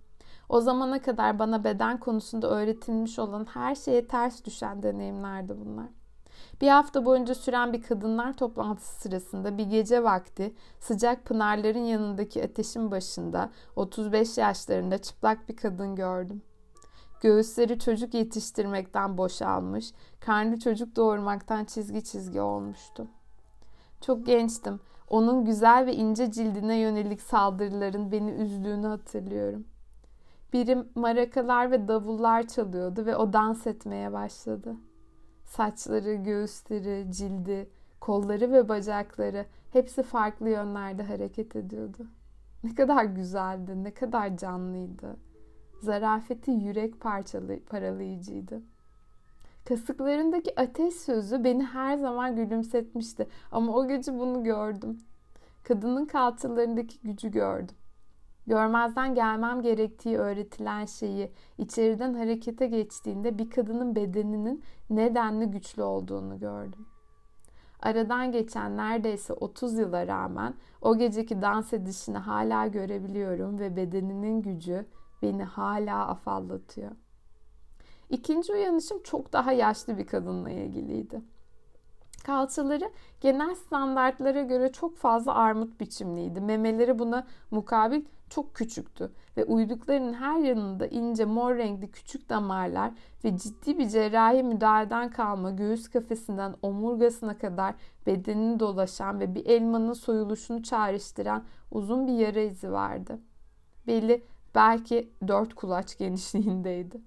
O 0.48 0.60
zamana 0.60 1.02
kadar 1.02 1.38
bana 1.38 1.64
beden 1.64 2.00
konusunda 2.00 2.50
öğretilmiş 2.50 3.18
olan 3.18 3.46
her 3.54 3.74
şeye 3.74 4.08
ters 4.08 4.44
düşen 4.44 4.82
deneyimlerdi 4.82 5.54
bunlar. 5.64 5.88
Bir 6.60 6.68
hafta 6.68 7.04
boyunca 7.04 7.34
süren 7.34 7.72
bir 7.72 7.82
kadınlar 7.82 8.32
toplantısı 8.32 9.00
sırasında 9.00 9.58
bir 9.58 9.64
gece 9.66 10.04
vakti 10.04 10.54
sıcak 10.80 11.24
pınarların 11.24 11.84
yanındaki 11.84 12.44
ateşin 12.44 12.90
başında 12.90 13.50
35 13.76 14.38
yaşlarında 14.38 14.98
çıplak 14.98 15.48
bir 15.48 15.56
kadın 15.56 15.96
gördüm. 15.96 16.42
Göğüsleri 17.20 17.78
çocuk 17.78 18.14
yetiştirmekten 18.14 19.18
boşalmış, 19.18 19.92
karnı 20.20 20.58
çocuk 20.58 20.96
doğurmaktan 20.96 21.64
çizgi 21.64 22.04
çizgi 22.04 22.40
olmuştu. 22.40 23.06
Çok 24.00 24.26
gençtim. 24.26 24.80
Onun 25.08 25.44
güzel 25.44 25.86
ve 25.86 25.94
ince 25.94 26.32
cildine 26.32 26.76
yönelik 26.76 27.22
saldırıların 27.22 28.12
beni 28.12 28.30
üzdüğünü 28.30 28.86
hatırlıyorum. 28.86 29.64
Biri 30.52 30.84
marakalar 30.94 31.70
ve 31.70 31.88
davullar 31.88 32.46
çalıyordu 32.46 33.06
ve 33.06 33.16
o 33.16 33.32
dans 33.32 33.66
etmeye 33.66 34.12
başladı. 34.12 34.76
Saçları, 35.46 36.14
göğüsleri, 36.14 37.12
cildi, 37.12 37.68
kolları 38.00 38.52
ve 38.52 38.68
bacakları 38.68 39.46
hepsi 39.72 40.02
farklı 40.02 40.50
yönlerde 40.50 41.02
hareket 41.02 41.56
ediyordu. 41.56 42.06
Ne 42.64 42.74
kadar 42.74 43.04
güzeldi, 43.04 43.84
ne 43.84 43.94
kadar 43.94 44.36
canlıydı. 44.36 45.16
Zarafeti 45.82 46.50
yürek 46.50 47.00
parçalı, 47.00 47.60
paralayıcıydı. 47.60 48.62
Kasıklarındaki 49.64 50.60
ateş 50.60 50.94
sözü 50.94 51.44
beni 51.44 51.64
her 51.64 51.96
zaman 51.96 52.36
gülümsetmişti 52.36 53.26
ama 53.52 53.72
o 53.76 53.88
gece 53.88 54.18
bunu 54.18 54.44
gördüm. 54.44 54.98
Kadının 55.62 56.06
kalçalarındaki 56.06 57.00
gücü 57.02 57.30
gördüm. 57.30 57.76
Görmezden 58.46 59.14
gelmem 59.14 59.62
gerektiği 59.62 60.18
öğretilen 60.18 60.84
şeyi 60.84 61.32
içeriden 61.58 62.14
harekete 62.14 62.66
geçtiğinde 62.66 63.38
bir 63.38 63.50
kadının 63.50 63.96
bedeninin 63.96 64.62
nedenli 64.90 65.46
güçlü 65.46 65.82
olduğunu 65.82 66.38
gördüm. 66.38 66.86
Aradan 67.82 68.32
geçen 68.32 68.76
neredeyse 68.76 69.32
30 69.32 69.78
yıla 69.78 70.06
rağmen 70.06 70.54
o 70.82 70.98
geceki 70.98 71.42
dans 71.42 71.72
edişini 71.72 72.18
hala 72.18 72.66
görebiliyorum 72.66 73.58
ve 73.58 73.76
bedeninin 73.76 74.42
gücü 74.42 74.86
beni 75.22 75.44
hala 75.44 76.08
afallatıyor. 76.08 76.90
İkinci 78.10 78.52
uyanışım 78.52 79.02
çok 79.02 79.32
daha 79.32 79.52
yaşlı 79.52 79.98
bir 79.98 80.06
kadınla 80.06 80.50
ilgiliydi. 80.50 81.20
Kalçaları 82.24 82.90
genel 83.20 83.54
standartlara 83.54 84.42
göre 84.42 84.72
çok 84.72 84.96
fazla 84.96 85.34
armut 85.34 85.80
biçimliydi. 85.80 86.40
Memeleri 86.40 86.98
buna 86.98 87.26
mukabil 87.50 88.04
çok 88.30 88.54
küçüktü 88.54 89.12
ve 89.36 89.44
uyduklarının 89.44 90.12
her 90.12 90.38
yanında 90.38 90.86
ince 90.86 91.24
mor 91.24 91.56
renkli 91.56 91.90
küçük 91.90 92.28
damarlar 92.28 92.92
ve 93.24 93.38
ciddi 93.38 93.78
bir 93.78 93.88
cerrahi 93.88 94.42
müdahaleden 94.42 95.10
kalma 95.10 95.50
göğüs 95.50 95.88
kafesinden 95.88 96.54
omurgasına 96.62 97.38
kadar 97.38 97.74
bedenini 98.06 98.60
dolaşan 98.60 99.20
ve 99.20 99.34
bir 99.34 99.46
elmanın 99.46 99.92
soyuluşunu 99.92 100.62
çağrıştıran 100.62 101.44
uzun 101.70 102.06
bir 102.06 102.12
yara 102.12 102.40
izi 102.40 102.72
vardı. 102.72 103.18
Belli 103.86 104.24
belki 104.54 105.12
dört 105.28 105.54
kulaç 105.54 105.98
genişliğindeydi. 105.98 107.00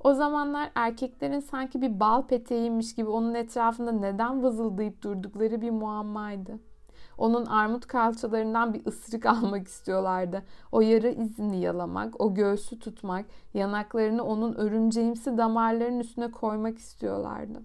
O 0.00 0.14
zamanlar 0.14 0.70
erkeklerin 0.74 1.40
sanki 1.40 1.82
bir 1.82 2.00
bal 2.00 2.26
peteğiymiş 2.26 2.94
gibi 2.94 3.08
onun 3.08 3.34
etrafında 3.34 3.92
neden 3.92 4.42
vızıldayıp 4.42 5.02
durdukları 5.02 5.60
bir 5.60 5.70
muammaydı. 5.70 6.58
Onun 7.18 7.46
armut 7.46 7.86
kalçalarından 7.86 8.74
bir 8.74 8.86
ısırık 8.86 9.26
almak 9.26 9.68
istiyorlardı. 9.68 10.42
O 10.72 10.80
yara 10.80 11.08
izini 11.08 11.60
yalamak, 11.60 12.20
o 12.20 12.34
göğsü 12.34 12.78
tutmak, 12.78 13.24
yanaklarını 13.54 14.24
onun 14.24 14.54
örümceğimsi 14.54 15.38
damarların 15.38 16.00
üstüne 16.00 16.30
koymak 16.30 16.78
istiyorlardı. 16.78 17.62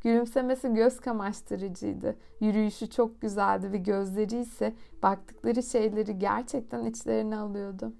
Gülümsemesi 0.00 0.74
göz 0.74 1.00
kamaştırıcıydı. 1.00 2.16
Yürüyüşü 2.40 2.90
çok 2.90 3.20
güzeldi 3.20 3.72
ve 3.72 3.76
gözleri 3.76 4.36
ise 4.36 4.74
baktıkları 5.02 5.62
şeyleri 5.62 6.18
gerçekten 6.18 6.84
içlerine 6.84 7.36
alıyordu. 7.36 7.92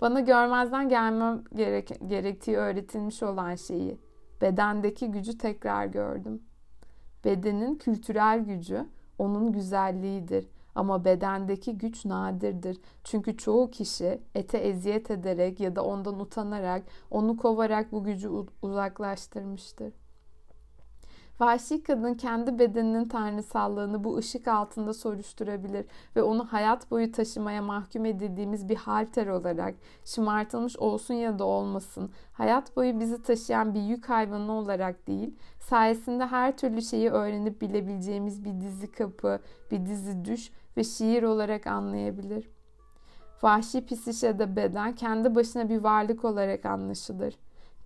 Bana 0.00 0.20
görmezden 0.20 0.88
gelmem 0.88 1.44
gerek, 1.54 1.90
gerektiği 2.06 2.56
öğretilmiş 2.56 3.22
olan 3.22 3.54
şeyi, 3.54 3.98
bedendeki 4.40 5.10
gücü 5.10 5.38
tekrar 5.38 5.86
gördüm. 5.86 6.42
Bedenin 7.24 7.74
kültürel 7.74 8.40
gücü 8.44 8.86
onun 9.22 9.52
güzelliğidir 9.52 10.48
ama 10.74 11.04
bedendeki 11.04 11.78
güç 11.78 12.04
nadirdir. 12.04 12.80
Çünkü 13.04 13.36
çoğu 13.36 13.70
kişi 13.70 14.20
ete 14.34 14.58
eziyet 14.58 15.10
ederek 15.10 15.60
ya 15.60 15.76
da 15.76 15.84
ondan 15.84 16.20
utanarak, 16.20 16.82
onu 17.10 17.36
kovarak 17.36 17.92
bu 17.92 18.04
gücü 18.04 18.28
uzaklaştırmıştır. 18.62 19.92
Vahşi 21.40 21.82
kadın 21.82 22.14
kendi 22.14 22.58
bedeninin 22.58 23.08
tanrısallığını 23.08 24.04
bu 24.04 24.16
ışık 24.16 24.48
altında 24.48 24.94
soruşturabilir 24.94 25.86
ve 26.16 26.22
onu 26.22 26.44
hayat 26.44 26.90
boyu 26.90 27.12
taşımaya 27.12 27.62
mahkum 27.62 28.04
edildiğimiz 28.04 28.68
bir 28.68 28.76
halter 28.76 29.26
olarak 29.26 29.74
şımartılmış 30.04 30.76
olsun 30.76 31.14
ya 31.14 31.38
da 31.38 31.44
olmasın, 31.44 32.10
hayat 32.32 32.76
boyu 32.76 33.00
bizi 33.00 33.22
taşıyan 33.22 33.74
bir 33.74 33.80
yük 33.80 34.08
hayvanı 34.08 34.52
olarak 34.52 35.06
değil, 35.06 35.34
sayesinde 35.60 36.26
her 36.26 36.56
türlü 36.56 36.82
şeyi 36.82 37.10
öğrenip 37.10 37.60
bilebileceğimiz 37.60 38.44
bir 38.44 38.60
dizi 38.60 38.92
kapı, 38.92 39.40
bir 39.70 39.86
dizi 39.86 40.24
düş 40.24 40.50
ve 40.76 40.84
şiir 40.84 41.22
olarak 41.22 41.66
anlayabilir. 41.66 42.50
Vahşi 43.42 43.86
psişede 43.86 44.56
beden 44.56 44.94
kendi 44.94 45.34
başına 45.34 45.68
bir 45.68 45.78
varlık 45.78 46.24
olarak 46.24 46.66
anlaşılır. 46.66 47.34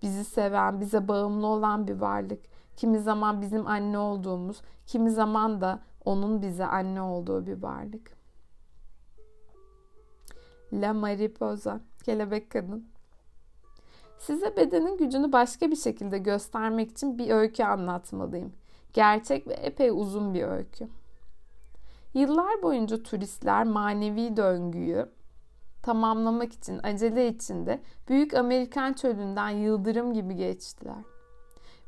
Bizi 0.01 0.25
seven, 0.25 0.81
bize 0.81 1.07
bağımlı 1.07 1.47
olan 1.47 1.87
bir 1.87 1.95
varlık 1.95 2.39
Kimi 2.77 2.99
zaman 2.99 3.41
bizim 3.41 3.67
anne 3.67 3.97
olduğumuz, 3.97 4.61
kimi 4.85 5.11
zaman 5.11 5.61
da 5.61 5.79
onun 6.05 6.41
bize 6.41 6.65
anne 6.65 7.01
olduğu 7.01 7.45
bir 7.45 7.63
varlık. 7.63 8.17
La 10.73 10.93
Mariposa, 10.93 11.81
kelebek 12.03 12.49
kadın. 12.49 12.87
Size 14.17 14.57
bedenin 14.57 14.97
gücünü 14.97 15.31
başka 15.31 15.71
bir 15.71 15.75
şekilde 15.75 16.17
göstermek 16.17 16.91
için 16.91 17.17
bir 17.17 17.29
öykü 17.29 17.63
anlatmalıyım. 17.63 18.53
Gerçek 18.93 19.47
ve 19.47 19.53
epey 19.53 19.89
uzun 19.89 20.33
bir 20.33 20.43
öykü. 20.43 20.87
Yıllar 22.13 22.61
boyunca 22.63 23.03
turistler 23.03 23.63
manevi 23.63 24.37
döngüyü 24.37 25.09
tamamlamak 25.83 26.53
için 26.53 26.79
acele 26.83 27.27
içinde 27.27 27.81
Büyük 28.09 28.33
Amerikan 28.33 28.93
çölünden 28.93 29.49
yıldırım 29.49 30.13
gibi 30.13 30.35
geçtiler. 30.35 31.16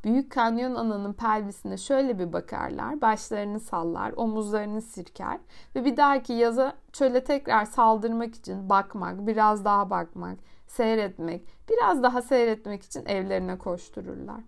Büyük 0.03 0.31
kanyon 0.31 0.75
ananın 0.75 1.13
pelvisine 1.13 1.77
şöyle 1.77 2.19
bir 2.19 2.33
bakarlar, 2.33 3.01
başlarını 3.01 3.59
sallar, 3.59 4.13
omuzlarını 4.15 4.81
sirker 4.81 5.39
ve 5.75 5.85
bir 5.85 5.97
dahaki 5.97 6.33
yaza 6.33 6.73
çöle 6.93 7.23
tekrar 7.23 7.65
saldırmak 7.65 8.35
için 8.35 8.69
bakmak, 8.69 9.27
biraz 9.27 9.65
daha 9.65 9.89
bakmak, 9.89 10.39
seyretmek, 10.67 11.47
biraz 11.69 12.03
daha 12.03 12.21
seyretmek 12.21 12.83
için 12.83 13.05
evlerine 13.05 13.57
koştururlar. 13.57 14.41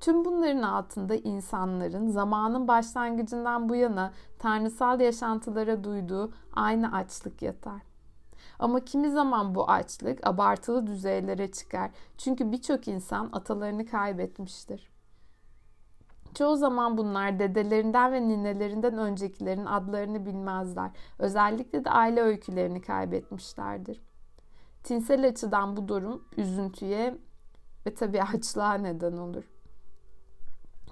Tüm 0.00 0.24
bunların 0.24 0.62
altında 0.62 1.14
insanların 1.14 2.08
zamanın 2.08 2.68
başlangıcından 2.68 3.68
bu 3.68 3.74
yana 3.74 4.12
tanrısal 4.38 5.00
yaşantılara 5.00 5.84
duyduğu 5.84 6.32
aynı 6.52 6.96
açlık 6.96 7.42
yatar. 7.42 7.89
Ama 8.60 8.80
kimi 8.80 9.10
zaman 9.10 9.54
bu 9.54 9.70
açlık 9.70 10.26
abartılı 10.26 10.86
düzeylere 10.86 11.52
çıkar. 11.52 11.90
Çünkü 12.18 12.52
birçok 12.52 12.88
insan 12.88 13.28
atalarını 13.32 13.86
kaybetmiştir. 13.86 14.90
Çoğu 16.34 16.56
zaman 16.56 16.98
bunlar 16.98 17.38
dedelerinden 17.38 18.12
ve 18.12 18.28
ninelerinden 18.28 18.98
öncekilerin 18.98 19.66
adlarını 19.66 20.26
bilmezler. 20.26 20.90
Özellikle 21.18 21.84
de 21.84 21.90
aile 21.90 22.20
öykülerini 22.20 22.80
kaybetmişlerdir. 22.80 24.00
Tinsel 24.82 25.28
açıdan 25.28 25.76
bu 25.76 25.88
durum 25.88 26.24
üzüntüye 26.36 27.18
ve 27.86 27.94
tabii 27.94 28.22
açlığa 28.22 28.74
neden 28.74 29.16
olur. 29.16 29.44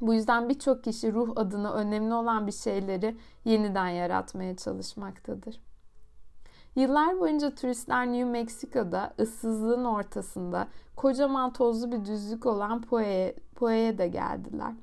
Bu 0.00 0.14
yüzden 0.14 0.48
birçok 0.48 0.85
kişi 0.85 1.12
ruh 1.12 1.33
adına 1.37 1.72
önemli 1.72 2.14
olan 2.14 2.46
bir 2.46 2.52
şeyleri 2.52 3.16
yeniden 3.44 3.88
yaratmaya 3.88 4.57
çalışmaktadır. 4.57 5.67
Yıllar 6.79 7.21
boyunca 7.21 7.55
turistler 7.55 8.07
New 8.07 8.25
Mexico'da 8.25 9.14
ıssızlığın 9.21 9.85
ortasında 9.85 10.69
kocaman 10.97 11.53
tozlu 11.53 11.93
bir 11.93 12.05
düzlük 12.05 12.47
olan 12.47 12.83
Poe'ye 12.83 13.37
Poe'ye 13.55 13.99
de 13.99 14.09
geldiler. 14.09 14.75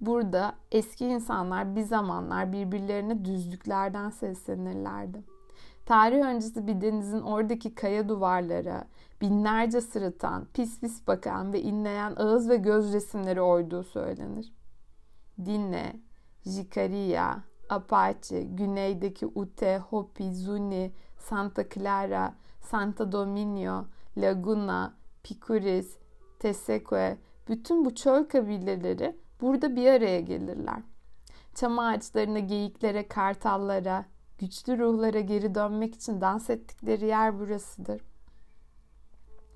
Burada 0.00 0.54
eski 0.72 1.06
insanlar 1.06 1.76
bir 1.76 1.82
zamanlar 1.82 2.52
birbirlerine 2.52 3.24
düzlüklerden 3.24 4.10
seslenirlerdi. 4.10 5.24
Tarih 5.86 6.24
öncesi 6.24 6.66
bir 6.66 6.80
denizin 6.80 7.20
oradaki 7.20 7.74
kaya 7.74 8.08
duvarlara 8.08 8.84
binlerce 9.20 9.80
sırıtan, 9.80 10.46
pis 10.54 10.80
pis 10.80 11.06
bakan 11.06 11.52
ve 11.52 11.62
inleyen 11.62 12.14
ağız 12.16 12.48
ve 12.48 12.56
göz 12.56 12.92
resimleri 12.92 13.40
oyduğu 13.40 13.82
söylenir. 13.82 14.52
Dinle, 15.44 15.96
Jicaria, 16.44 17.36
Apache, 17.74 18.42
güneydeki 18.42 19.26
Ute, 19.26 19.78
Hopi, 19.78 20.34
Zuni, 20.34 20.92
Santa 21.18 21.68
Clara, 21.68 22.34
Santa 22.60 23.12
Dominio, 23.12 23.84
Laguna, 24.16 24.94
Picuris, 25.22 25.98
Tesekwe, 26.38 27.18
bütün 27.48 27.84
bu 27.84 27.94
çöl 27.94 28.24
kabileleri 28.24 29.16
burada 29.40 29.76
bir 29.76 29.86
araya 29.86 30.20
gelirler. 30.20 30.82
Çam 31.54 31.78
ağaçlarına, 31.78 32.38
geyiklere, 32.38 33.08
kartallara, 33.08 34.04
güçlü 34.38 34.78
ruhlara 34.78 35.20
geri 35.20 35.54
dönmek 35.54 35.94
için 35.94 36.20
dans 36.20 36.50
ettikleri 36.50 37.06
yer 37.06 37.38
burasıdır. 37.38 38.00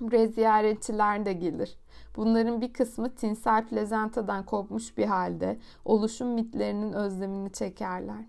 Buraya 0.01 0.27
ziyaretçiler 0.27 1.27
de 1.27 1.33
gelir. 1.33 1.79
Bunların 2.17 2.61
bir 2.61 2.73
kısmı 2.73 3.15
tinsel 3.15 3.67
plezantadan 3.67 4.47
kopmuş 4.47 4.99
bir 4.99 5.07
halde 5.07 5.59
oluşum 5.85 6.29
mitlerinin 6.29 6.93
özlemini 6.93 7.53
çekerler. 7.53 8.25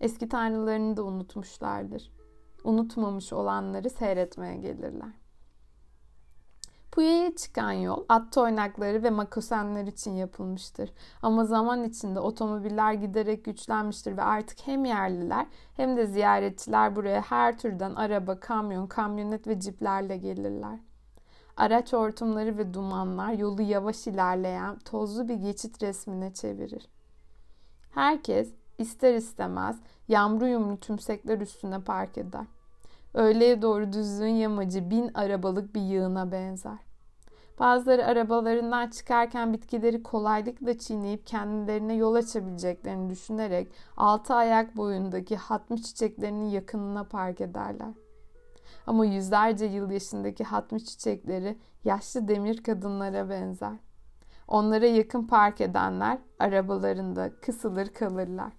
Eski 0.00 0.28
tanrılarını 0.28 0.96
da 0.96 1.04
unutmuşlardır. 1.04 2.12
Unutmamış 2.64 3.32
olanları 3.32 3.90
seyretmeye 3.90 4.56
gelirler. 4.56 5.10
Puya'ya 6.92 7.36
çıkan 7.36 7.72
yol 7.72 8.04
at 8.08 8.32
toynakları 8.32 9.02
ve 9.02 9.10
makosenler 9.10 9.86
için 9.86 10.10
yapılmıştır. 10.10 10.92
Ama 11.22 11.44
zaman 11.44 11.84
içinde 11.84 12.20
otomobiller 12.20 12.92
giderek 12.92 13.44
güçlenmiştir 13.44 14.16
ve 14.16 14.22
artık 14.22 14.58
hem 14.66 14.84
yerliler 14.84 15.46
hem 15.76 15.96
de 15.96 16.06
ziyaretçiler 16.06 16.96
buraya 16.96 17.20
her 17.20 17.58
türden 17.58 17.94
araba, 17.94 18.40
kamyon, 18.40 18.86
kamyonet 18.86 19.46
ve 19.46 19.60
ciplerle 19.60 20.16
gelirler. 20.16 20.78
Araç 21.60 21.92
hortumları 21.92 22.58
ve 22.58 22.74
dumanlar 22.74 23.32
yolu 23.32 23.62
yavaş 23.62 24.06
ilerleyen 24.06 24.78
tozlu 24.78 25.28
bir 25.28 25.34
geçit 25.34 25.82
resmine 25.82 26.34
çevirir. 26.34 26.88
Herkes 27.94 28.48
ister 28.78 29.14
istemez 29.14 29.76
yağmur 30.08 30.46
yumru 30.46 30.76
tümsekler 30.76 31.38
üstüne 31.38 31.80
park 31.80 32.18
eder. 32.18 32.46
Öğleye 33.14 33.62
doğru 33.62 33.92
düzlüğün 33.92 34.28
yamacı 34.28 34.90
bin 34.90 35.10
arabalık 35.14 35.74
bir 35.74 35.80
yığına 35.80 36.32
benzer. 36.32 36.78
Bazıları 37.58 38.06
arabalarından 38.06 38.90
çıkarken 38.90 39.52
bitkileri 39.52 40.02
kolaylıkla 40.02 40.78
çiğneyip 40.78 41.26
kendilerine 41.26 41.94
yol 41.94 42.14
açabileceklerini 42.14 43.10
düşünerek 43.10 43.72
altı 43.96 44.34
ayak 44.34 44.76
boyundaki 44.76 45.36
hatmi 45.36 45.82
çiçeklerinin 45.82 46.48
yakınına 46.48 47.04
park 47.04 47.40
ederler. 47.40 47.90
Ama 48.86 49.06
yüzlerce 49.06 49.64
yıl 49.64 49.90
yaşındaki 49.90 50.44
hatmi 50.44 50.84
çiçekleri 50.84 51.58
yaşlı 51.84 52.28
demir 52.28 52.62
kadınlara 52.62 53.30
benzer. 53.30 53.76
Onlara 54.48 54.86
yakın 54.86 55.26
park 55.26 55.60
edenler 55.60 56.18
arabalarında 56.38 57.30
kısılır 57.40 57.88
kalırlar. 57.88 58.52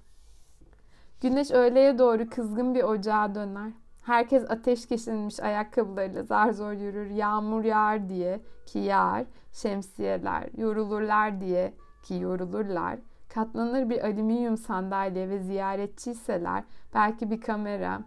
Güneş 1.22 1.52
öğleye 1.52 1.98
doğru 1.98 2.30
kızgın 2.30 2.76
bir 2.76 2.84
ocağa 2.84 3.36
döner. 3.36 3.72
Herkes 4.04 4.52
ateş 4.52 4.86
kesilmiş 4.86 5.40
ayakkabılarıyla 5.40 6.24
zar 6.24 6.52
zor 6.52 6.72
yürür. 6.72 7.10
Yağmur 7.10 7.64
yağar 7.64 8.10
diye 8.10 8.42
ki 8.66 8.80
yağar. 8.80 9.26
Şemsiyeler 9.54 10.50
yorulurlar 10.58 11.42
diye 11.42 11.74
ki 12.04 12.16
yorulurlar. 12.16 13.00
Katlanır 13.34 13.90
bir 13.90 14.04
alüminyum 14.04 14.58
sandalye 14.58 15.30
ve 15.30 15.40
ziyaretçiyseler 15.40 16.64
belki 16.94 17.32
bir 17.32 17.42
kamera 17.42 18.02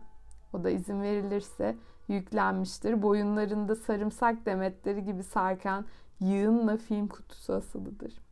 o 0.53 0.65
da 0.65 0.71
izin 0.71 1.03
verilirse 1.03 1.77
yüklenmiştir. 2.09 3.03
Boyunlarında 3.03 3.77
sarımsak 3.77 4.47
demetleri 4.47 5.05
gibi 5.05 5.23
sarkan 5.23 5.85
yığınla 6.21 6.77
film 6.77 7.09
kutusu 7.09 7.53
asılıdır. 7.53 8.25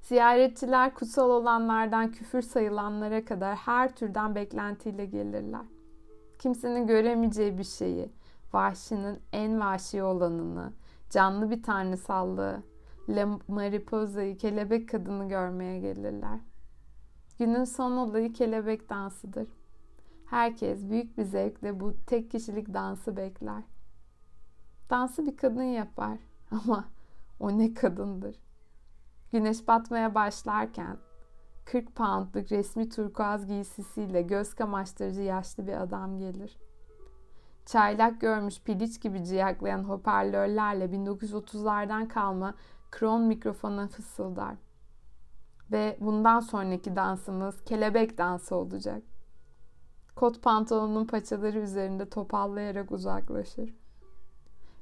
Ziyaretçiler 0.00 0.94
kutsal 0.94 1.30
olanlardan 1.30 2.12
küfür 2.12 2.42
sayılanlara 2.42 3.24
kadar 3.24 3.56
her 3.56 3.94
türden 3.94 4.34
beklentiyle 4.34 5.06
gelirler. 5.06 5.66
Kimsenin 6.38 6.86
göremeyeceği 6.86 7.58
bir 7.58 7.64
şeyi, 7.64 8.10
vahşinin 8.52 9.18
en 9.32 9.60
vahşi 9.60 10.02
olanını, 10.02 10.72
canlı 11.10 11.50
bir 11.50 11.62
tanrısallığı, 11.62 12.62
Le 13.08 13.26
Mariposa'yı, 13.48 14.36
kelebek 14.36 14.88
kadını 14.88 15.28
görmeye 15.28 15.80
gelirler. 15.80 16.38
Günün 17.38 17.64
son 17.64 17.92
olayı 17.92 18.32
kelebek 18.32 18.90
dansıdır. 18.90 19.48
Herkes 20.32 20.90
büyük 20.90 21.18
bir 21.18 21.24
zevkle 21.24 21.80
bu 21.80 21.94
tek 22.06 22.30
kişilik 22.30 22.74
dansı 22.74 23.16
bekler. 23.16 23.62
Dansı 24.90 25.26
bir 25.26 25.36
kadın 25.36 25.62
yapar 25.62 26.18
ama 26.50 26.84
o 27.40 27.58
ne 27.58 27.74
kadındır. 27.74 28.36
Güneş 29.32 29.68
batmaya 29.68 30.14
başlarken 30.14 30.96
40 31.64 31.96
poundluk 31.96 32.52
resmi 32.52 32.88
turkuaz 32.88 33.46
giysisiyle 33.46 34.22
göz 34.22 34.54
kamaştırıcı 34.54 35.22
yaşlı 35.22 35.66
bir 35.66 35.82
adam 35.82 36.18
gelir. 36.18 36.58
Çaylak 37.66 38.20
görmüş 38.20 38.60
piliç 38.60 39.00
gibi 39.00 39.24
ciyaklayan 39.24 39.84
hoparlörlerle 39.84 40.84
1930'lardan 40.84 42.08
kalma 42.08 42.54
kron 42.90 43.22
mikrofona 43.22 43.88
fısıldar. 43.88 44.56
Ve 45.72 45.96
bundan 46.00 46.40
sonraki 46.40 46.96
dansımız 46.96 47.64
kelebek 47.64 48.18
dansı 48.18 48.56
olacak. 48.56 49.11
Kot 50.16 50.42
pantolonun 50.42 51.04
paçaları 51.04 51.58
üzerinde 51.58 52.08
topallayarak 52.08 52.92
uzaklaşır. 52.92 53.74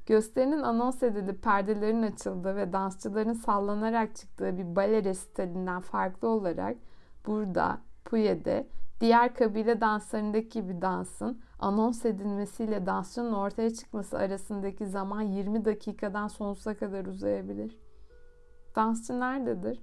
Gösterinin 0.06 0.62
anons 0.62 1.02
edilip 1.02 1.42
perdelerin 1.42 2.02
açıldığı 2.02 2.56
ve 2.56 2.72
dansçıların 2.72 3.32
sallanarak 3.32 4.16
çıktığı 4.16 4.58
bir 4.58 4.76
bale 4.76 5.04
resitalinden 5.04 5.80
farklı 5.80 6.28
olarak 6.28 6.76
burada, 7.26 7.80
Puye'de 8.04 8.68
diğer 9.00 9.34
kabile 9.34 9.80
danslarındaki 9.80 10.68
bir 10.68 10.80
dansın 10.80 11.40
anons 11.58 12.04
edilmesiyle 12.04 12.86
dansçının 12.86 13.32
ortaya 13.32 13.74
çıkması 13.74 14.18
arasındaki 14.18 14.86
zaman 14.86 15.22
20 15.22 15.64
dakikadan 15.64 16.28
sonsuza 16.28 16.74
kadar 16.74 17.06
uzayabilir. 17.06 17.78
Dansçı 18.76 19.20
nerededir? 19.20 19.82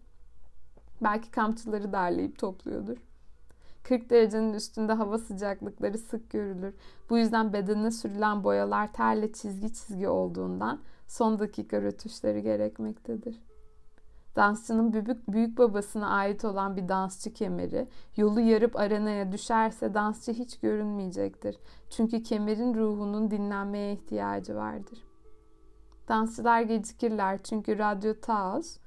Belki 1.02 1.32
kampçıları 1.32 1.94
derleyip 1.94 2.40
topluyordur. 2.40 3.07
40 3.88 4.10
derecenin 4.10 4.54
üstünde 4.54 4.94
hava 4.94 5.18
sıcaklıkları 5.18 5.98
sık 5.98 6.30
görülür. 6.30 6.74
Bu 7.10 7.18
yüzden 7.18 7.54
bedene 7.54 7.92
sürülen 7.92 8.44
boyalar 8.44 8.94
terle 8.94 9.32
çizgi 9.32 9.74
çizgi 9.74 10.08
olduğundan 10.08 10.80
son 11.08 11.40
dakika 11.40 11.82
rötuşları 11.82 12.40
gerekmektedir. 12.40 13.42
Dansçının 14.36 14.94
büyük, 14.94 15.28
büyük 15.28 15.58
babasına 15.58 16.10
ait 16.10 16.46
olan 16.46 16.78
bir 16.78 16.90
dansçı 16.90 17.34
kemeri 17.34 17.88
yolu 18.18 18.40
yarıp 18.40 18.76
arenaya 18.76 19.32
düşerse 19.32 19.94
dansçı 19.94 20.32
hiç 20.32 20.60
görünmeyecektir. 20.60 21.58
Çünkü 21.90 22.24
kemerin 22.24 22.74
ruhunun 22.74 23.32
dinlenmeye 23.32 23.94
ihtiyacı 23.94 24.56
vardır. 24.56 25.00
Dansçılar 26.08 26.62
gecikirler 26.62 27.44
çünkü 27.44 27.78
Radyo 27.78 28.14
Taos 28.22 28.78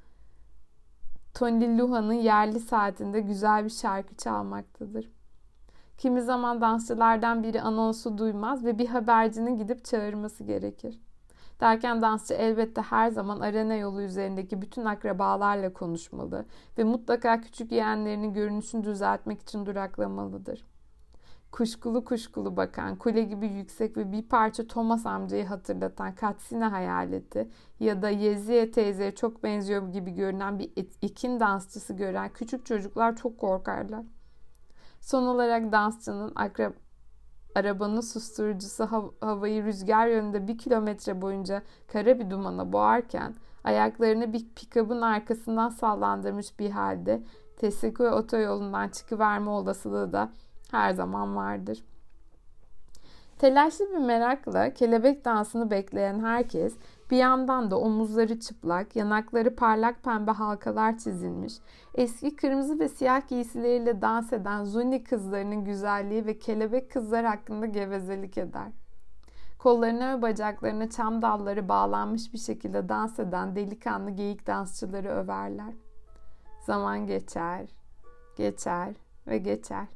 Tony 1.35 1.79
Luha'nın 1.79 2.13
yerli 2.13 2.61
saatinde 2.61 3.21
güzel 3.21 3.65
bir 3.65 3.71
şarkı 3.71 4.17
çalmaktadır. 4.17 5.11
Kimi 5.99 6.23
zaman 6.23 6.61
dansçılardan 6.61 7.43
biri 7.43 7.63
anonsu 7.63 8.19
duymaz 8.19 8.65
ve 8.65 8.79
bir 8.79 8.87
habercinin 8.87 9.59
gidip 9.59 9.85
çağırması 9.85 10.45
gerekir. 10.45 11.01
Derken 11.61 12.03
dansçı 12.03 12.35
elbette 12.35 12.81
her 12.81 13.11
zaman 13.11 13.41
arena 13.41 13.75
yolu 13.75 14.03
üzerindeki 14.03 14.63
bütün 14.63 14.85
akrabalarla 14.85 15.73
konuşmalı 15.73 16.47
ve 16.79 16.85
mutlaka 16.85 17.41
küçük 17.41 17.73
yeğenlerinin 17.73 18.35
görünüşünü 18.35 18.85
düzeltmek 18.85 19.43
için 19.43 19.67
duraklamalıdır. 19.67 20.70
Kuşkulu 21.53 22.05
kuşkulu 22.05 22.57
bakan, 22.57 22.97
kule 22.97 23.23
gibi 23.23 23.47
yüksek 23.47 23.97
ve 23.97 24.13
bir 24.13 24.23
parça 24.23 24.67
Thomas 24.67 25.07
amcayı 25.07 25.47
hatırlatan 25.47 26.15
Katsine 26.15 26.65
hayaleti 26.65 27.49
ya 27.81 28.03
da 28.03 28.09
Yeziye 28.09 28.71
teyzeye 28.71 29.15
çok 29.15 29.43
benziyor 29.43 29.93
gibi 29.93 30.11
görünen 30.11 30.59
bir 30.59 30.71
ikin 31.03 31.41
dansçısı 31.41 31.93
gören 31.93 32.31
küçük 32.33 32.67
çocuklar 32.67 33.17
çok 33.17 33.39
korkarlar. 33.39 34.05
Son 35.01 35.27
olarak 35.27 35.73
dansçının 35.73 36.33
akrab 36.35 36.73
arabanın 37.55 38.01
susturucusu 38.01 38.85
hav- 38.85 39.13
havayı 39.21 39.65
rüzgar 39.65 40.07
yönünde 40.07 40.49
bir 40.49 40.59
kilometre 40.59 41.23
boyunca 41.23 41.63
kara 41.93 42.19
bir 42.19 42.31
dumana 42.31 42.73
boğarken 42.73 43.35
ayaklarını 43.65 44.33
bir 44.33 44.49
pikabın 44.57 45.01
arkasından 45.01 45.69
sallandırmış 45.69 46.59
bir 46.59 46.71
halde 46.71 47.23
Tesikue 47.61 48.11
otoyolundan 48.11 48.89
çıkıverme 48.89 49.51
olasılığı 49.51 50.13
da 50.13 50.31
her 50.71 50.93
zaman 50.93 51.37
vardır. 51.37 51.85
Telaşlı 53.39 53.91
bir 53.91 53.99
merakla 53.99 54.75
kelebek 54.75 55.25
dansını 55.25 55.71
bekleyen 55.71 56.21
herkes 56.21 56.75
bir 57.11 57.17
yandan 57.17 57.71
da 57.71 57.79
omuzları 57.79 58.41
çıplak, 58.41 58.97
yanakları 58.97 59.57
parlak 59.57 60.03
pembe 60.03 60.31
halkalar 60.31 60.99
çizilmiş, 60.99 61.55
eski 61.95 62.37
kırmızı 62.37 62.79
ve 62.79 62.89
siyah 62.89 63.29
giysileriyle 63.29 64.03
dans 64.03 64.33
eden 64.33 64.65
Zuni 64.65 65.05
kızlarının 65.05 65.65
güzelliği 65.65 66.27
ve 66.27 66.39
kelebek 66.39 66.91
kızlar 66.91 67.25
hakkında 67.25 67.67
gevezelik 67.67 68.39
eder. 68.39 68.69
Kollarına 69.59 70.19
ve 70.19 70.23
bacaklarına 70.23 70.91
çam 70.91 71.23
dalları 71.23 71.69
bağlanmış 71.69 72.33
bir 72.33 72.39
şekilde 72.39 72.89
dans 72.89 73.19
eden 73.19 73.57
delikanlı 73.57 74.11
geyik 74.11 74.47
dansçıları 74.47 75.09
överler. 75.09 75.90
Zaman 76.67 77.07
geçer, 77.07 77.71
geçer 78.37 78.95
ve 79.27 79.39
geçer. 79.39 79.87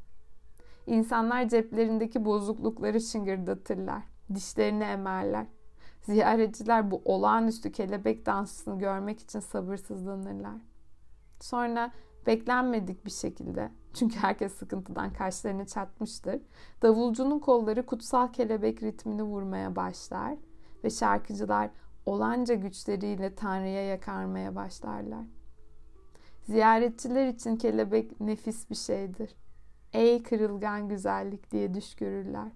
İnsanlar 0.87 1.49
ceplerindeki 1.49 2.25
bozuklukları 2.25 3.01
şıngırdatırlar, 3.01 4.03
dişlerini 4.35 4.85
emerler. 4.85 5.47
Ziyaretçiler 6.03 6.91
bu 6.91 7.03
olağanüstü 7.05 7.73
kelebek 7.73 8.27
dansını 8.27 8.79
görmek 8.79 9.21
için 9.21 9.41
sabırsızlanırlar. 9.41 10.61
Sonra 11.41 11.93
beklenmedik 12.27 13.07
bir 13.07 13.11
şekilde, 13.11 13.71
çünkü 13.95 14.19
herkes 14.19 14.55
sıkıntıdan 14.55 15.13
kaşlarını 15.13 15.67
çatmıştır, 15.67 16.41
davulcunun 16.83 17.39
kolları 17.39 17.87
kutsal 17.87 18.33
kelebek 18.33 18.83
ritmini 18.83 19.23
vurmaya 19.23 19.77
başlar 19.77 20.35
ve 20.85 20.91
şarkıcılar 20.91 21.71
olanca 22.07 22.55
güçleriyle 22.55 23.35
Tanrı'ya 23.35 23.87
yakarmaya 23.87 24.55
başlarlar. 24.55 25.25
Ziyaretçiler 26.47 27.29
için 27.29 27.57
kelebek 27.57 28.21
nefis 28.21 28.71
bir 28.71 28.75
şeydir. 28.75 29.37
Ey 29.93 30.23
kırılgan 30.23 30.89
güzellik 30.89 31.51
diye 31.51 31.75
düş 31.75 31.95
görürler. 31.95 32.49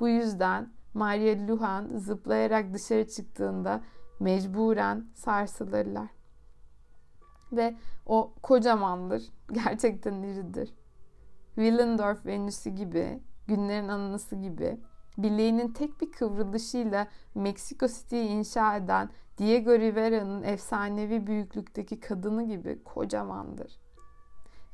Bu 0.00 0.08
yüzden 0.08 0.72
Maria 0.94 1.48
Luhan 1.48 1.90
zıplayarak 1.96 2.74
dışarı 2.74 3.08
çıktığında 3.08 3.80
mecburen 4.20 5.06
sarsılırlar. 5.14 6.08
Ve 7.52 7.76
o 8.06 8.34
kocamandır. 8.42 9.22
Gerçekten 9.52 10.22
iridir. 10.22 10.74
Willendorf 11.54 12.26
Venüsü 12.26 12.70
gibi, 12.70 13.22
günlerin 13.46 13.88
anısı 13.88 14.36
gibi, 14.36 14.80
bileğinin 15.18 15.72
tek 15.72 16.00
bir 16.00 16.12
kıvrılışıyla 16.12 17.06
Meksiko 17.34 17.86
City'yi 17.86 18.28
inşa 18.28 18.76
eden 18.76 19.10
Diego 19.38 19.78
Rivera'nın 19.78 20.42
efsanevi 20.42 21.26
büyüklükteki 21.26 22.00
kadını 22.00 22.42
gibi 22.42 22.84
kocamandır. 22.84 23.80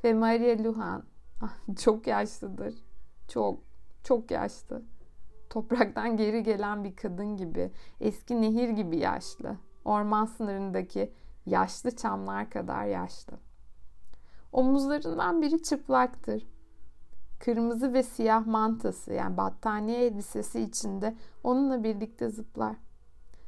Ve 0.05 0.15
Maria 0.15 0.65
Lujan 0.65 1.05
çok 1.79 2.07
yaşlıdır. 2.07 2.75
Çok, 3.29 3.61
çok 4.05 4.31
yaşlı. 4.31 4.83
Topraktan 5.51 6.17
geri 6.17 6.43
gelen 6.43 6.85
bir 6.85 6.97
kadın 6.97 7.37
gibi, 7.37 7.73
eski 8.01 8.43
nehir 8.43 8.69
gibi 8.69 8.97
yaşlı. 8.97 9.57
Orman 9.85 10.25
sınırındaki 10.25 11.13
yaşlı 11.47 11.97
çamlar 11.97 12.51
kadar 12.51 12.85
yaşlı. 12.85 13.33
Omuzlarından 14.53 15.43
biri 15.43 15.63
çıplaktır. 15.63 16.47
Kırmızı 17.41 17.93
ve 17.93 18.03
siyah 18.03 18.47
mantası 18.47 19.13
yani 19.13 19.37
battaniye 19.37 20.07
elbisesi 20.07 20.61
içinde 20.61 21.15
onunla 21.45 21.85
birlikte 21.85 22.29
zıplar. 22.29 22.77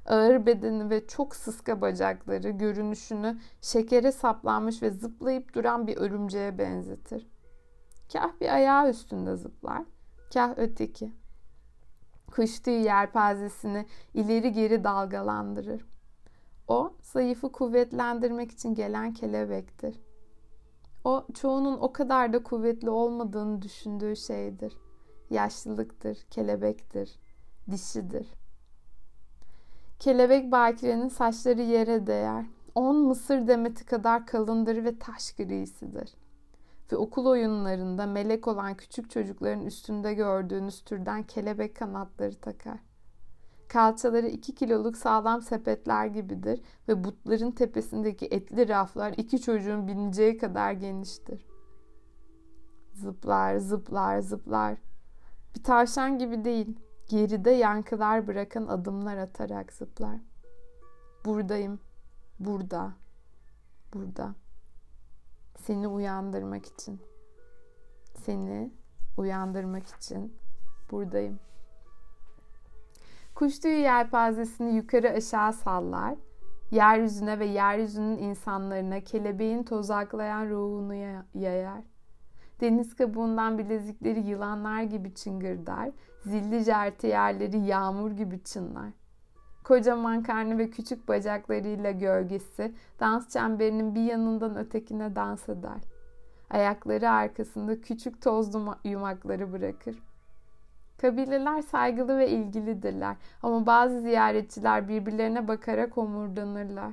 Ağır 0.07 0.47
bedeni 0.47 0.90
ve 0.90 1.07
çok 1.07 1.36
sıska 1.36 1.80
bacakları 1.80 2.51
görünüşünü 2.51 3.38
şekere 3.61 4.12
saplanmış 4.12 4.82
ve 4.82 4.90
zıplayıp 4.90 5.55
duran 5.55 5.86
bir 5.86 5.97
örümceğe 5.97 6.59
benzetir. 6.59 7.30
Kah 8.12 8.40
bir 8.40 8.55
ayağı 8.55 8.90
üstünde 8.90 9.36
zıplar, 9.36 9.82
kah 10.34 10.55
öteki. 10.57 11.12
Kuş 12.26 12.61
tüyü 12.61 12.78
yelpazesini 12.78 13.86
ileri 14.14 14.53
geri 14.53 14.84
dalgalandırır. 14.84 15.86
O, 16.68 16.93
zayıfı 17.03 17.53
kuvvetlendirmek 17.53 18.51
için 18.51 18.74
gelen 18.74 19.12
kelebektir. 19.12 20.01
O, 21.05 21.26
çoğunun 21.34 21.78
o 21.80 21.92
kadar 21.92 22.32
da 22.32 22.42
kuvvetli 22.42 22.90
olmadığını 22.90 23.62
düşündüğü 23.62 24.16
şeydir. 24.16 24.76
Yaşlılıktır, 25.30 26.18
kelebektir, 26.30 27.18
dişidir. 27.70 28.26
Kelebek 29.98 30.53
bakirenin 30.53 31.09
saçları 31.09 31.62
yere 31.62 32.07
değer. 32.07 32.46
On 32.74 32.96
mısır 32.96 33.48
demeti 33.48 33.86
kadar 33.86 34.26
kalındır 34.26 34.84
ve 34.84 34.98
taş 34.98 35.32
grisidir. 35.32 36.14
Ve 36.92 36.96
okul 36.96 37.26
oyunlarında 37.26 38.07
melek 38.07 38.48
olan 38.48 38.74
küçük 38.74 39.11
çocukların 39.11 39.66
üstünde 39.66 40.14
gördüğünüz 40.14 40.80
türden 40.80 41.22
kelebek 41.22 41.76
kanatları 41.76 42.34
takar. 42.34 42.78
Kalçaları 43.73 44.27
iki 44.27 44.55
kiloluk 44.55 44.97
sağlam 44.97 45.43
sepetler 45.43 46.07
gibidir 46.07 46.61
ve 46.89 47.05
butların 47.05 47.51
tepesindeki 47.51 48.27
etli 48.27 48.68
raflar 48.68 49.14
iki 49.16 49.41
çocuğun 49.41 49.89
bineceği 49.89 50.39
kadar 50.39 50.73
geniştir. 50.73 51.47
Zıplar, 52.93 53.57
zıplar, 53.57 54.20
zıplar. 54.20 54.77
Bir 55.57 55.62
tavşan 55.62 56.18
gibi 56.18 56.45
değil, 56.45 56.79
geride 57.09 57.51
yankılar 57.51 58.27
bırakan 58.27 58.66
adımlar 58.66 59.16
atarak 59.16 59.73
zıplar. 59.73 60.20
Buradayım, 61.25 61.81
burada, 62.41 62.93
burada. 63.95 64.35
Seni 65.57 65.89
uyandırmak 65.89 66.66
için. 66.66 67.01
Seni 68.14 68.73
uyandırmak 69.18 69.87
için 69.87 70.37
buradayım. 70.91 71.39
Kuş 73.35 73.59
tüyü 73.59 73.78
yelpazesini 73.78 74.76
yukarı 74.76 75.11
aşağı 75.11 75.53
sallar. 75.53 76.14
Yeryüzüne 76.70 77.39
ve 77.39 77.47
yeryüzünün 77.47 78.18
insanlarına 78.18 79.01
kelebeğin 79.01 79.62
tozaklayan 79.62 80.51
ruhunu 80.51 80.95
yayar. 81.35 81.83
Deniz 82.61 82.97
kabuğundan 82.97 83.59
bilezikleri 83.59 84.20
yılanlar 84.20 84.83
gibi 84.83 85.14
çıngırdar. 85.14 85.91
Zilli 86.20 86.61
jerti 86.61 87.07
yerleri 87.07 87.59
yağmur 87.59 88.11
gibi 88.11 88.45
çınlar. 88.45 88.91
Kocaman 89.64 90.22
karnı 90.22 90.59
ve 90.59 90.70
küçük 90.70 91.09
bacaklarıyla 91.09 91.91
gölgesi 91.91 92.74
dans 93.01 93.28
çemberinin 93.28 93.95
bir 93.95 94.03
yanından 94.03 94.57
ötekine 94.57 95.16
dans 95.16 95.49
eder. 95.49 95.80
Ayakları 96.51 97.11
arkasında 97.11 97.80
küçük 97.80 98.22
toz 98.22 98.55
yumakları 98.85 99.53
bırakır. 99.53 100.12
Kabileler 101.03 101.62
saygılı 101.62 102.18
ve 102.18 102.28
ilgilidirler 102.28 103.16
ama 103.42 103.66
bazı 103.66 104.00
ziyaretçiler 104.00 104.88
birbirlerine 104.88 105.48
bakarak 105.48 105.98
omurdanırlar. 105.98 106.92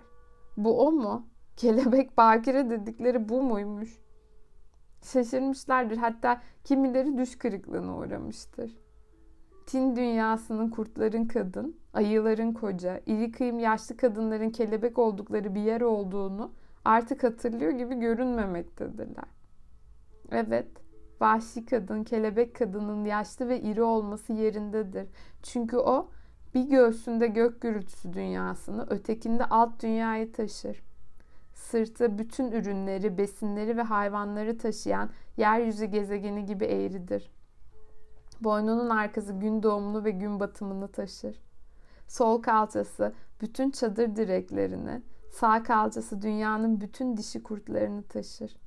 Bu 0.57 0.87
o 0.87 0.91
mu? 0.91 1.27
Kelebek 1.57 2.17
bakire 2.17 2.69
dedikleri 2.69 3.29
bu 3.29 3.41
muymuş? 3.41 4.01
Şaşırmışlardır 5.03 5.97
hatta 5.97 6.41
kimileri 6.63 7.17
düş 7.17 7.37
kırıklığına 7.37 7.97
uğramıştır. 7.97 8.77
Tin 9.65 9.95
dünyasının 9.95 10.69
kurtların 10.69 11.25
kadın, 11.25 11.79
ayıların 11.93 12.53
koca, 12.53 13.01
iri 13.05 13.31
kıyım 13.31 13.59
yaşlı 13.59 13.97
kadınların 13.97 14.49
kelebek 14.49 14.99
oldukları 14.99 15.55
bir 15.55 15.61
yer 15.61 15.81
olduğunu 15.81 16.51
artık 16.85 17.23
hatırlıyor 17.23 17.71
gibi 17.71 17.95
görünmemektedirler. 17.95 19.29
Evet, 20.31 20.67
vahşi 21.21 21.65
kadın, 21.65 22.03
kelebek 22.03 22.55
kadının 22.55 23.05
yaşlı 23.05 23.49
ve 23.49 23.61
iri 23.61 23.83
olması 23.83 24.33
yerindedir. 24.33 25.07
Çünkü 25.43 25.77
o 25.77 26.09
bir 26.53 26.63
göğsünde 26.69 27.27
gök 27.27 27.61
gürültüsü 27.61 28.13
dünyasını, 28.13 28.87
ötekinde 28.89 29.45
alt 29.45 29.83
dünyayı 29.83 30.31
taşır. 30.31 30.83
Sırtı 31.53 32.17
bütün 32.17 32.51
ürünleri, 32.51 33.17
besinleri 33.17 33.77
ve 33.77 33.81
hayvanları 33.81 34.57
taşıyan 34.57 35.09
yeryüzü 35.37 35.85
gezegeni 35.85 36.45
gibi 36.45 36.65
eğridir. 36.65 37.31
Boynunun 38.41 38.89
arkası 38.89 39.33
gün 39.33 39.63
doğumunu 39.63 40.03
ve 40.03 40.11
gün 40.11 40.39
batımını 40.39 40.87
taşır. 40.87 41.41
Sol 42.07 42.41
kalçası 42.41 43.13
bütün 43.41 43.71
çadır 43.71 44.15
direklerini, 44.15 45.01
sağ 45.31 45.63
kalçası 45.63 46.21
dünyanın 46.21 46.81
bütün 46.81 47.17
dişi 47.17 47.43
kurtlarını 47.43 48.03
taşır. 48.03 48.57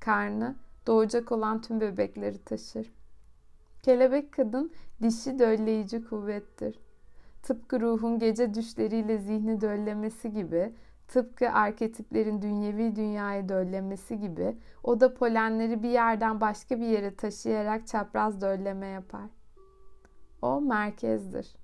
Karnı 0.00 0.56
doğacak 0.86 1.32
olan 1.32 1.60
tüm 1.60 1.80
bebekleri 1.80 2.44
taşır. 2.44 2.92
Kelebek 3.82 4.32
kadın 4.32 4.72
dişi 5.02 5.38
dölleyici 5.38 6.04
kuvvettir. 6.04 6.80
Tıpkı 7.42 7.80
ruhun 7.80 8.18
gece 8.18 8.54
düşleriyle 8.54 9.18
zihni 9.18 9.60
döllemesi 9.60 10.32
gibi, 10.32 10.72
tıpkı 11.08 11.50
arketiplerin 11.50 12.42
dünyevi 12.42 12.96
dünyayı 12.96 13.48
döllemesi 13.48 14.20
gibi, 14.20 14.56
o 14.82 15.00
da 15.00 15.14
polenleri 15.14 15.82
bir 15.82 15.88
yerden 15.88 16.40
başka 16.40 16.80
bir 16.80 16.86
yere 16.86 17.14
taşıyarak 17.14 17.86
çapraz 17.86 18.40
dölleme 18.40 18.86
yapar. 18.86 19.30
O 20.42 20.60
merkezdir. 20.60 21.56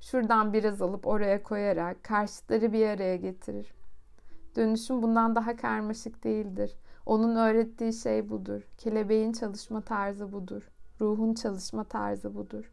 Şuradan 0.00 0.52
biraz 0.52 0.82
alıp 0.82 1.06
oraya 1.06 1.42
koyarak 1.42 2.04
karşıtları 2.04 2.72
bir 2.72 2.86
araya 2.86 3.16
getirir. 3.16 3.74
Dönüşüm 4.56 5.02
bundan 5.02 5.34
daha 5.34 5.56
karmaşık 5.56 6.24
değildir. 6.24 6.76
Onun 7.06 7.36
öğrettiği 7.36 7.92
şey 7.92 8.28
budur. 8.28 8.62
Kelebeğin 8.78 9.32
çalışma 9.32 9.80
tarzı 9.80 10.32
budur. 10.32 10.62
Ruhun 11.00 11.34
çalışma 11.34 11.84
tarzı 11.84 12.34
budur. 12.34 12.70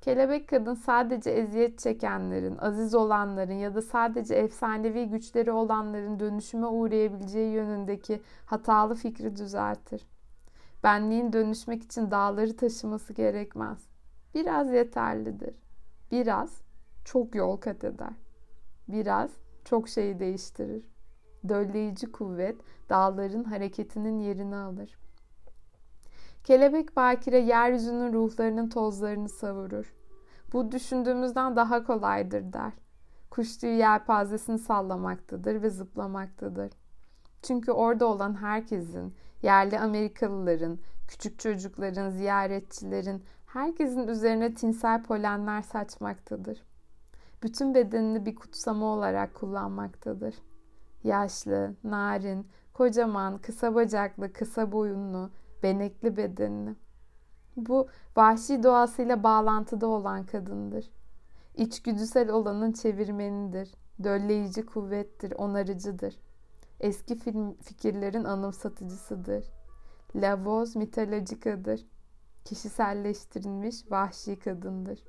Kelebek 0.00 0.48
kadın 0.48 0.74
sadece 0.74 1.30
eziyet 1.30 1.78
çekenlerin, 1.78 2.58
aziz 2.58 2.94
olanların 2.94 3.54
ya 3.54 3.74
da 3.74 3.82
sadece 3.82 4.34
efsanevi 4.34 5.08
güçleri 5.08 5.52
olanların 5.52 6.20
dönüşüme 6.20 6.66
uğrayabileceği 6.66 7.52
yönündeki 7.52 8.20
hatalı 8.46 8.94
fikri 8.94 9.36
düzeltir. 9.36 10.06
Benliğin 10.84 11.32
dönüşmek 11.32 11.82
için 11.82 12.10
dağları 12.10 12.56
taşıması 12.56 13.12
gerekmez. 13.12 13.78
Biraz 14.34 14.72
yeterlidir. 14.72 15.54
Biraz 16.12 16.60
çok 17.04 17.34
yol 17.34 17.56
kat 17.56 17.84
eder. 17.84 18.12
Biraz 18.88 19.30
çok 19.64 19.88
şeyi 19.88 20.18
değiştirir. 20.20 20.84
Dölleyici 21.48 22.12
kuvvet 22.12 22.56
dağların 22.88 23.44
hareketinin 23.44 24.18
yerini 24.18 24.56
alır. 24.56 24.98
Kelebek 26.44 26.96
bakire 26.96 27.38
yeryüzünün 27.38 28.12
ruhlarının 28.12 28.68
tozlarını 28.68 29.28
savurur. 29.28 29.94
Bu 30.52 30.72
düşündüğümüzden 30.72 31.56
daha 31.56 31.84
kolaydır 31.84 32.52
der. 32.52 32.72
Kuş 33.30 33.56
tüyü 33.56 33.72
yelpazesini 33.72 34.58
sallamaktadır 34.58 35.62
ve 35.62 35.70
zıplamaktadır. 35.70 36.72
Çünkü 37.42 37.72
orada 37.72 38.06
olan 38.06 38.34
herkesin, 38.34 39.14
yerli 39.42 39.78
Amerikalıların, 39.78 40.78
küçük 41.08 41.38
çocukların, 41.38 42.10
ziyaretçilerin, 42.10 43.24
herkesin 43.46 44.08
üzerine 44.08 44.54
tinsel 44.54 45.02
polenler 45.02 45.62
saçmaktadır. 45.62 46.62
Bütün 47.42 47.74
bedenini 47.74 48.26
bir 48.26 48.34
kutsama 48.34 48.86
olarak 48.86 49.34
kullanmaktadır. 49.34 50.34
Yaşlı, 51.06 51.74
narin, 51.84 52.46
kocaman, 52.72 53.38
kısa 53.38 53.74
bacaklı, 53.74 54.32
kısa 54.32 54.72
boyunlu, 54.72 55.30
benekli 55.62 56.16
bedenini. 56.16 56.74
Bu 57.56 57.88
vahşi 58.16 58.62
doğasıyla 58.62 59.22
bağlantıda 59.22 59.86
olan 59.86 60.26
kadındır. 60.26 60.90
İçgüdüsel 61.56 62.30
olanın 62.30 62.72
çevirmenidir. 62.72 63.74
Dölleyici 64.02 64.66
kuvvettir, 64.66 65.32
onarıcıdır. 65.32 66.18
Eski 66.80 67.16
film 67.18 67.54
fikirlerin 67.54 68.24
anımsatıcısıdır. 68.24 69.44
La 70.14 70.44
voz 70.44 70.76
mitolojikadır. 70.76 71.86
Kişiselleştirilmiş 72.44 73.90
vahşi 73.90 74.38
kadındır. 74.38 75.02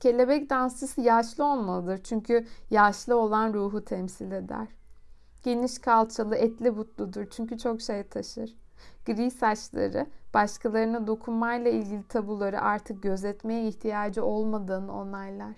Kelebek 0.00 0.50
dansçısı 0.50 1.00
yaşlı 1.00 1.44
olmalıdır 1.44 2.00
çünkü 2.04 2.46
yaşlı 2.70 3.16
olan 3.16 3.54
ruhu 3.54 3.84
temsil 3.84 4.32
eder. 4.32 4.68
Geniş 5.42 5.78
kalçalı, 5.78 6.36
etli 6.36 6.76
butludur 6.76 7.26
çünkü 7.30 7.58
çok 7.58 7.80
şey 7.80 8.02
taşır. 8.02 8.56
Gri 9.06 9.30
saçları, 9.30 10.06
başkalarına 10.34 11.06
dokunmayla 11.06 11.70
ilgili 11.70 12.08
tabuları 12.08 12.60
artık 12.60 13.02
gözetmeye 13.02 13.68
ihtiyacı 13.68 14.24
olmadığını 14.24 14.92
onaylar. 14.92 15.56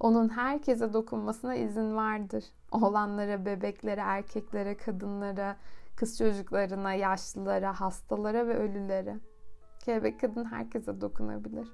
Onun 0.00 0.28
herkese 0.28 0.92
dokunmasına 0.92 1.54
izin 1.54 1.96
vardır. 1.96 2.44
Oğlanlara, 2.72 3.44
bebeklere, 3.46 4.00
erkeklere, 4.00 4.76
kadınlara, 4.76 5.56
kız 5.96 6.18
çocuklarına, 6.18 6.94
yaşlılara, 6.94 7.80
hastalara 7.80 8.46
ve 8.46 8.54
ölülere. 8.54 9.16
Kelebek 9.84 10.20
kadın 10.20 10.44
herkese 10.44 11.00
dokunabilir. 11.00 11.68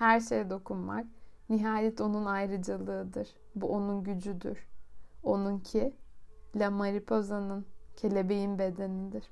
Her 0.00 0.20
şeye 0.20 0.50
dokunmak 0.50 1.06
nihayet 1.48 2.00
onun 2.00 2.24
ayrıcalığıdır. 2.24 3.28
Bu 3.54 3.68
onun 3.68 4.04
gücüdür. 4.04 4.68
Onunki 5.22 5.94
La 6.56 6.70
Mariposa'nın, 6.70 7.66
kelebeğin 7.96 8.58
bedenidir. 8.58 9.30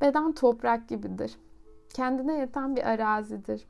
Beden 0.00 0.32
toprak 0.32 0.88
gibidir. 0.88 1.38
Kendine 1.94 2.38
yeten 2.38 2.76
bir 2.76 2.86
arazidir. 2.86 3.66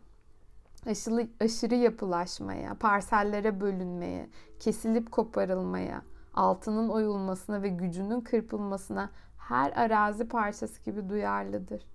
Aşırı, 0.87 1.29
aşırı 1.41 1.75
yapılaşmaya, 1.75 2.75
parsellere 2.75 3.61
bölünmeye, 3.61 4.31
kesilip 4.61 5.13
koparılmaya, 5.13 6.03
altının 6.35 6.89
oyulmasına 6.89 7.63
ve 7.63 7.69
gücünün 7.69 8.21
kırpılmasına 8.21 9.11
her 9.39 9.73
arazi 9.73 10.29
parçası 10.29 10.83
gibi 10.83 11.09
duyarlıdır. 11.09 11.94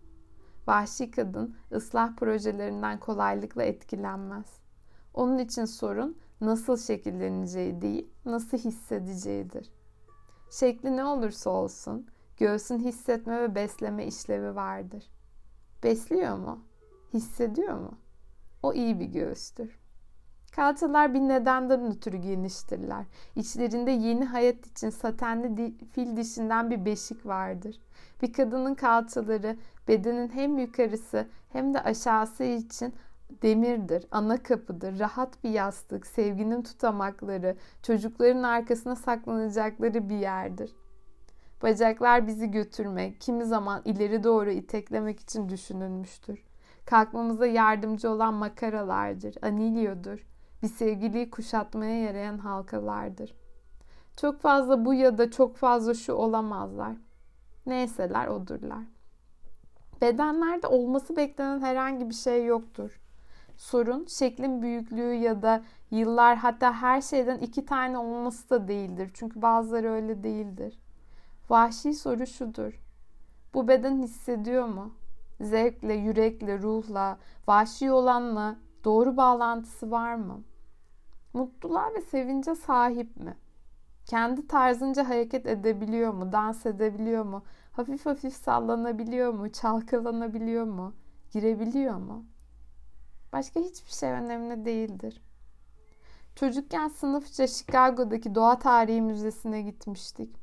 Vahşi 0.70 1.12
kadın 1.12 1.56
ıslah 1.72 2.16
projelerinden 2.16 3.00
kolaylıkla 3.00 3.64
etkilenmez. 3.64 4.60
Onun 5.14 5.38
için 5.38 5.66
sorun 5.66 6.18
nasıl 6.42 6.78
şekilleneceği 6.78 7.82
değil, 7.82 8.10
nasıl 8.26 8.58
hissedeceğidir. 8.58 9.72
Şekli 10.52 10.98
ne 10.98 11.06
olursa 11.06 11.50
olsun 11.50 12.08
göğsün 12.38 12.80
hissetme 12.80 13.42
ve 13.42 13.56
besleme 13.56 14.06
işlevi 14.06 14.56
vardır. 14.56 15.12
Besliyor 15.84 16.38
mu? 16.38 16.64
Hissediyor 17.14 17.78
mu? 17.78 17.98
O 18.64 18.74
iyi 18.74 19.00
bir 19.00 19.06
göğüstür. 19.06 19.79
Kalçalar 20.60 21.14
bir 21.14 21.20
nedenden 21.20 21.92
ötürü 21.92 22.18
geniştirler. 22.18 23.06
İçlerinde 23.36 23.92
yeni 23.92 24.26
hayat 24.26 24.68
için 24.68 24.90
satenli 24.90 25.74
fil 25.92 26.18
dişinden 26.18 26.70
bir 26.70 26.86
beşik 26.86 27.26
vardır. 27.26 27.76
Bir 28.22 28.34
kadının 28.34 28.76
kalçaları 28.76 29.58
bedenin 29.88 30.30
hem 30.30 30.58
yukarısı 30.58 31.28
hem 31.54 31.74
de 31.74 31.82
aşağısı 31.82 32.44
için 32.44 32.94
demirdir, 33.42 34.06
ana 34.12 34.44
kapıdır, 34.44 35.00
rahat 35.00 35.44
bir 35.44 35.50
yastık, 35.50 36.08
sevginin 36.08 36.62
tutamakları, 36.62 37.56
çocukların 37.84 38.44
arkasına 38.44 38.96
saklanacakları 38.96 40.10
bir 40.10 40.18
yerdir. 40.18 40.76
Bacaklar 41.64 42.28
bizi 42.28 42.52
götürmek, 42.52 43.22
kimi 43.22 43.46
zaman 43.46 43.82
ileri 43.86 44.24
doğru 44.24 44.52
iteklemek 44.52 45.20
için 45.20 45.50
düşünülmüştür. 45.50 46.44
Kalkmamıza 46.86 47.46
yardımcı 47.46 48.10
olan 48.10 48.34
makaralardır, 48.34 49.36
anilyodur, 49.42 50.29
bir 50.64 50.68
sevgiliyi 50.68 51.30
kuşatmaya 51.30 52.02
yarayan 52.02 52.38
halkalardır. 52.38 53.36
Çok 54.18 54.42
fazla 54.42 54.86
bu 54.86 54.94
ya 54.94 55.18
da 55.18 55.32
çok 55.32 55.58
fazla 55.58 55.94
şu 55.94 56.14
olamazlar. 56.14 56.96
Neyseler 57.66 58.28
odurlar. 58.28 58.84
Bedenlerde 60.02 60.68
olması 60.68 61.16
beklenen 61.16 61.62
herhangi 61.62 62.10
bir 62.10 62.16
şey 62.16 62.46
yoktur. 62.46 63.00
Sorun 63.58 64.06
şeklin 64.06 64.62
büyüklüğü 64.62 65.14
ya 65.14 65.42
da 65.42 65.64
yıllar 65.92 66.38
hatta 66.38 66.74
her 66.74 67.02
şeyden 67.02 67.38
iki 67.38 67.66
tane 67.66 67.98
olması 67.98 68.50
da 68.50 68.68
değildir. 68.68 69.12
Çünkü 69.14 69.42
bazıları 69.42 69.92
öyle 69.92 70.24
değildir. 70.24 70.80
Vahşi 71.50 71.94
soru 71.94 72.28
şudur. 72.28 72.82
Bu 73.54 73.68
beden 73.68 74.02
hissediyor 74.04 74.66
mu? 74.66 74.94
Zevkle, 75.42 75.94
yürekle, 75.94 76.60
ruhla, 76.60 77.18
vahşi 77.48 77.92
olanla 77.92 78.56
doğru 78.84 79.18
bağlantısı 79.18 79.92
var 79.92 80.16
mı? 80.16 80.44
Mutluluğa 81.34 81.94
ve 81.94 82.02
sevince 82.02 82.56
sahip 82.56 83.18
mi? 83.18 83.38
Kendi 84.06 84.48
tarzınca 84.48 85.10
hareket 85.10 85.46
edebiliyor 85.46 86.14
mu? 86.14 86.32
Dans 86.32 86.66
edebiliyor 86.66 87.24
mu? 87.24 87.44
Hafif 87.72 88.06
hafif 88.06 88.34
sallanabiliyor 88.34 89.34
mu? 89.34 89.52
Çalkalanabiliyor 89.52 90.64
mu? 90.64 90.94
Girebiliyor 91.32 91.96
mu? 91.96 92.26
Başka 93.34 93.60
hiçbir 93.60 93.92
şey 93.92 94.12
önemli 94.12 94.66
değildir. 94.66 95.22
Çocukken 96.36 96.88
sınıfça 96.88 97.48
Chicago'daki 97.48 98.36
Doğa 98.36 98.60
Tarihi 98.60 99.02
Müzesi'ne 99.02 99.62
gitmiştik. 99.62 100.36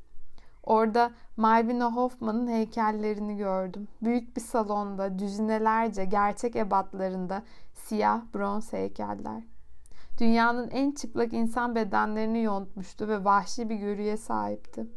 Orada 0.67 1.11
Malvina 1.37 1.95
Hoffman'ın 1.95 2.47
heykellerini 2.47 3.37
gördüm. 3.37 3.87
Büyük 4.01 4.35
bir 4.35 4.41
salonda 4.41 5.19
düzinelerce 5.19 6.05
gerçek 6.05 6.55
ebatlarında 6.55 7.43
siyah 7.73 8.21
bronz 8.33 8.73
heykeller. 8.73 9.43
Dünyanın 10.19 10.69
en 10.69 10.91
çıplak 10.91 11.33
insan 11.33 11.75
bedenlerini 11.75 12.43
yontmuştu 12.43 13.07
ve 13.07 13.23
vahşi 13.23 13.69
bir 13.69 13.75
görüye 13.75 14.17
sahipti. 14.17 14.87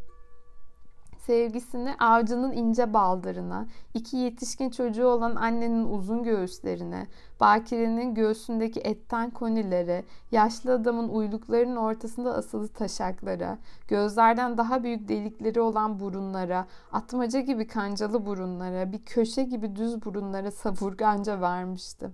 Sevgisini 1.31 1.95
avcının 1.99 2.53
ince 2.53 2.95
baldırına, 2.95 3.67
iki 3.95 4.17
yetişkin 4.17 4.71
çocuğu 4.71 5.07
olan 5.07 5.37
annenin 5.37 5.85
uzun 5.85 6.23
göğüslerine, 6.23 7.07
bakirenin 7.41 8.15
göğsündeki 8.15 8.81
etten 8.81 9.31
konilere, 9.31 10.05
yaşlı 10.31 10.73
adamın 10.73 11.09
uyluklarının 11.09 11.77
ortasında 11.77 12.35
asılı 12.35 12.69
taşaklara, 12.69 13.59
gözlerden 13.89 14.59
daha 14.59 14.83
büyük 14.83 15.09
delikleri 15.09 15.61
olan 15.61 16.01
burunlara, 16.01 16.67
atmaca 16.93 17.41
gibi 17.41 17.67
kancalı 17.67 18.27
burunlara, 18.27 18.93
bir 18.93 19.05
köşe 19.05 19.43
gibi 19.43 19.77
düz 19.77 20.05
burunlara 20.05 20.51
savurganca 20.51 21.41
vermişti. 21.41 22.11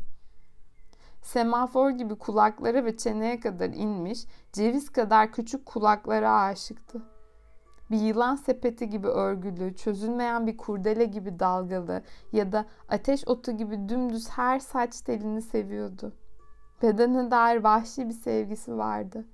Semafor 1.22 1.90
gibi 1.90 2.14
kulaklara 2.14 2.84
ve 2.84 2.96
çeneye 2.96 3.40
kadar 3.40 3.68
inmiş, 3.68 4.26
ceviz 4.52 4.90
kadar 4.90 5.32
küçük 5.32 5.66
kulaklara 5.66 6.32
aşıktı 6.32 7.15
bir 7.90 8.00
yılan 8.00 8.36
sepeti 8.36 8.90
gibi 8.90 9.06
örgülü, 9.06 9.76
çözülmeyen 9.76 10.46
bir 10.46 10.56
kurdele 10.56 11.04
gibi 11.04 11.38
dalgalı 11.38 12.02
ya 12.32 12.52
da 12.52 12.66
ateş 12.88 13.28
otu 13.28 13.52
gibi 13.52 13.88
dümdüz 13.88 14.28
her 14.28 14.58
saç 14.58 15.00
telini 15.00 15.42
seviyordu. 15.42 16.12
Bedene 16.82 17.30
dair 17.30 17.64
vahşi 17.64 18.08
bir 18.08 18.14
sevgisi 18.14 18.78
vardı. 18.78 19.24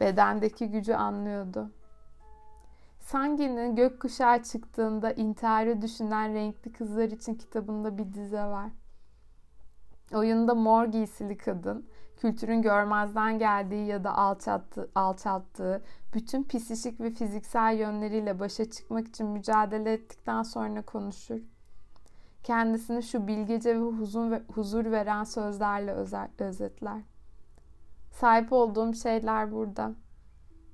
Bedendeki 0.00 0.70
gücü 0.70 0.94
anlıyordu. 0.94 1.70
Sangi'nin 3.00 3.76
gökkuşağı 3.76 4.42
çıktığında 4.42 5.12
intiharı 5.12 5.82
düşünen 5.82 6.34
renkli 6.34 6.72
kızlar 6.72 7.04
için 7.04 7.34
kitabında 7.34 7.98
bir 7.98 8.12
dize 8.12 8.42
var. 8.42 8.70
Oyunda 10.14 10.54
mor 10.54 10.84
giysili 10.84 11.36
kadın, 11.36 11.86
kültürün 12.16 12.62
görmezden 12.62 13.38
geldiği 13.38 13.86
ya 13.86 14.04
da 14.04 14.16
alçalttığı, 14.16 14.90
alçalttığı 14.94 15.82
bütün 16.14 16.44
psişik 16.44 17.00
ve 17.00 17.10
fiziksel 17.10 17.78
yönleriyle 17.78 18.40
başa 18.40 18.70
çıkmak 18.70 19.08
için 19.08 19.26
mücadele 19.26 19.92
ettikten 19.92 20.42
sonra 20.42 20.82
konuşur. 20.82 21.40
Kendisini 22.42 23.02
şu 23.02 23.26
bilgece 23.26 23.80
ve 23.80 23.84
huzur, 23.84 24.30
ve 24.30 24.42
huzur 24.54 24.84
veren 24.84 25.24
sözlerle 25.24 25.92
özetler. 25.92 27.02
Sahip 28.12 28.52
olduğum 28.52 28.94
şeyler 28.94 29.52
burada. 29.52 29.92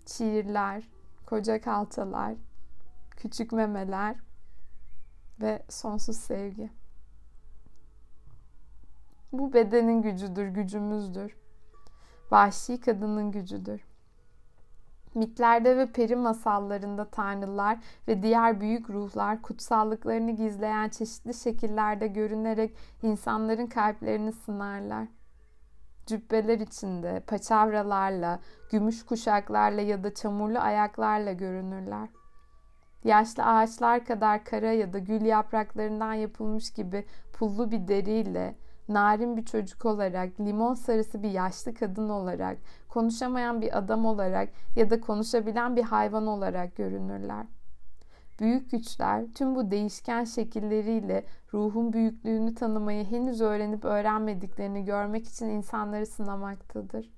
Şiirler, 0.06 0.88
koca 1.26 1.60
kalçalar, 1.60 2.34
küçük 3.10 3.52
memeler 3.52 4.16
ve 5.40 5.62
sonsuz 5.68 6.16
sevgi. 6.16 6.70
Bu 9.32 9.52
bedenin 9.52 10.02
gücüdür, 10.02 10.46
gücümüzdür. 10.46 11.36
Vahşi 12.30 12.80
kadının 12.80 13.32
gücüdür. 13.32 13.93
Mitlerde 15.14 15.76
ve 15.76 15.92
peri 15.92 16.16
masallarında 16.16 17.04
tanrılar 17.04 17.78
ve 18.08 18.22
diğer 18.22 18.60
büyük 18.60 18.90
ruhlar 18.90 19.42
kutsallıklarını 19.42 20.30
gizleyen 20.30 20.88
çeşitli 20.88 21.34
şekillerde 21.34 22.06
görünerek 22.06 22.76
insanların 23.02 23.66
kalplerini 23.66 24.32
sınarlar. 24.32 25.08
Cübbeler 26.06 26.58
içinde, 26.58 27.22
paçavralarla, 27.26 28.38
gümüş 28.70 29.04
kuşaklarla 29.04 29.80
ya 29.80 30.04
da 30.04 30.14
çamurlu 30.14 30.58
ayaklarla 30.58 31.32
görünürler. 31.32 32.08
Yaşlı 33.04 33.44
ağaçlar 33.44 34.04
kadar 34.04 34.44
kara 34.44 34.72
ya 34.72 34.92
da 34.92 34.98
gül 34.98 35.22
yapraklarından 35.22 36.14
yapılmış 36.14 36.72
gibi 36.72 37.06
pullu 37.32 37.70
bir 37.70 37.88
deriyle, 37.88 38.56
narin 38.88 39.36
bir 39.36 39.44
çocuk 39.44 39.84
olarak, 39.84 40.40
limon 40.40 40.74
sarısı 40.74 41.22
bir 41.22 41.30
yaşlı 41.30 41.74
kadın 41.74 42.08
olarak, 42.08 42.58
konuşamayan 42.94 43.62
bir 43.62 43.78
adam 43.78 44.06
olarak 44.06 44.48
ya 44.76 44.90
da 44.90 45.00
konuşabilen 45.00 45.76
bir 45.76 45.82
hayvan 45.82 46.26
olarak 46.26 46.76
görünürler. 46.76 47.46
Büyük 48.40 48.70
güçler 48.70 49.24
tüm 49.34 49.54
bu 49.54 49.70
değişken 49.70 50.24
şekilleriyle 50.24 51.24
ruhun 51.52 51.92
büyüklüğünü 51.92 52.54
tanımayı 52.54 53.04
henüz 53.04 53.40
öğrenip 53.40 53.84
öğrenmediklerini 53.84 54.84
görmek 54.84 55.28
için 55.28 55.46
insanları 55.46 56.06
sınamaktadır. 56.06 57.10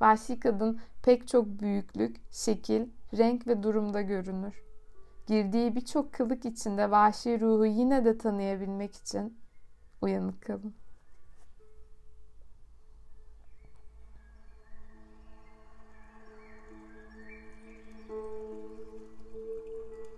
Vahşi 0.00 0.40
kadın 0.40 0.78
pek 1.02 1.28
çok 1.28 1.46
büyüklük, 1.46 2.16
şekil, 2.30 2.86
renk 3.18 3.46
ve 3.46 3.62
durumda 3.62 4.02
görünür. 4.02 4.62
Girdiği 5.26 5.76
birçok 5.76 6.12
kılık 6.12 6.44
içinde 6.44 6.90
vahşi 6.90 7.40
ruhu 7.40 7.66
yine 7.66 8.04
de 8.04 8.18
tanıyabilmek 8.18 8.96
için 8.96 9.38
uyanık 10.00 10.42
kalın. 10.42 10.81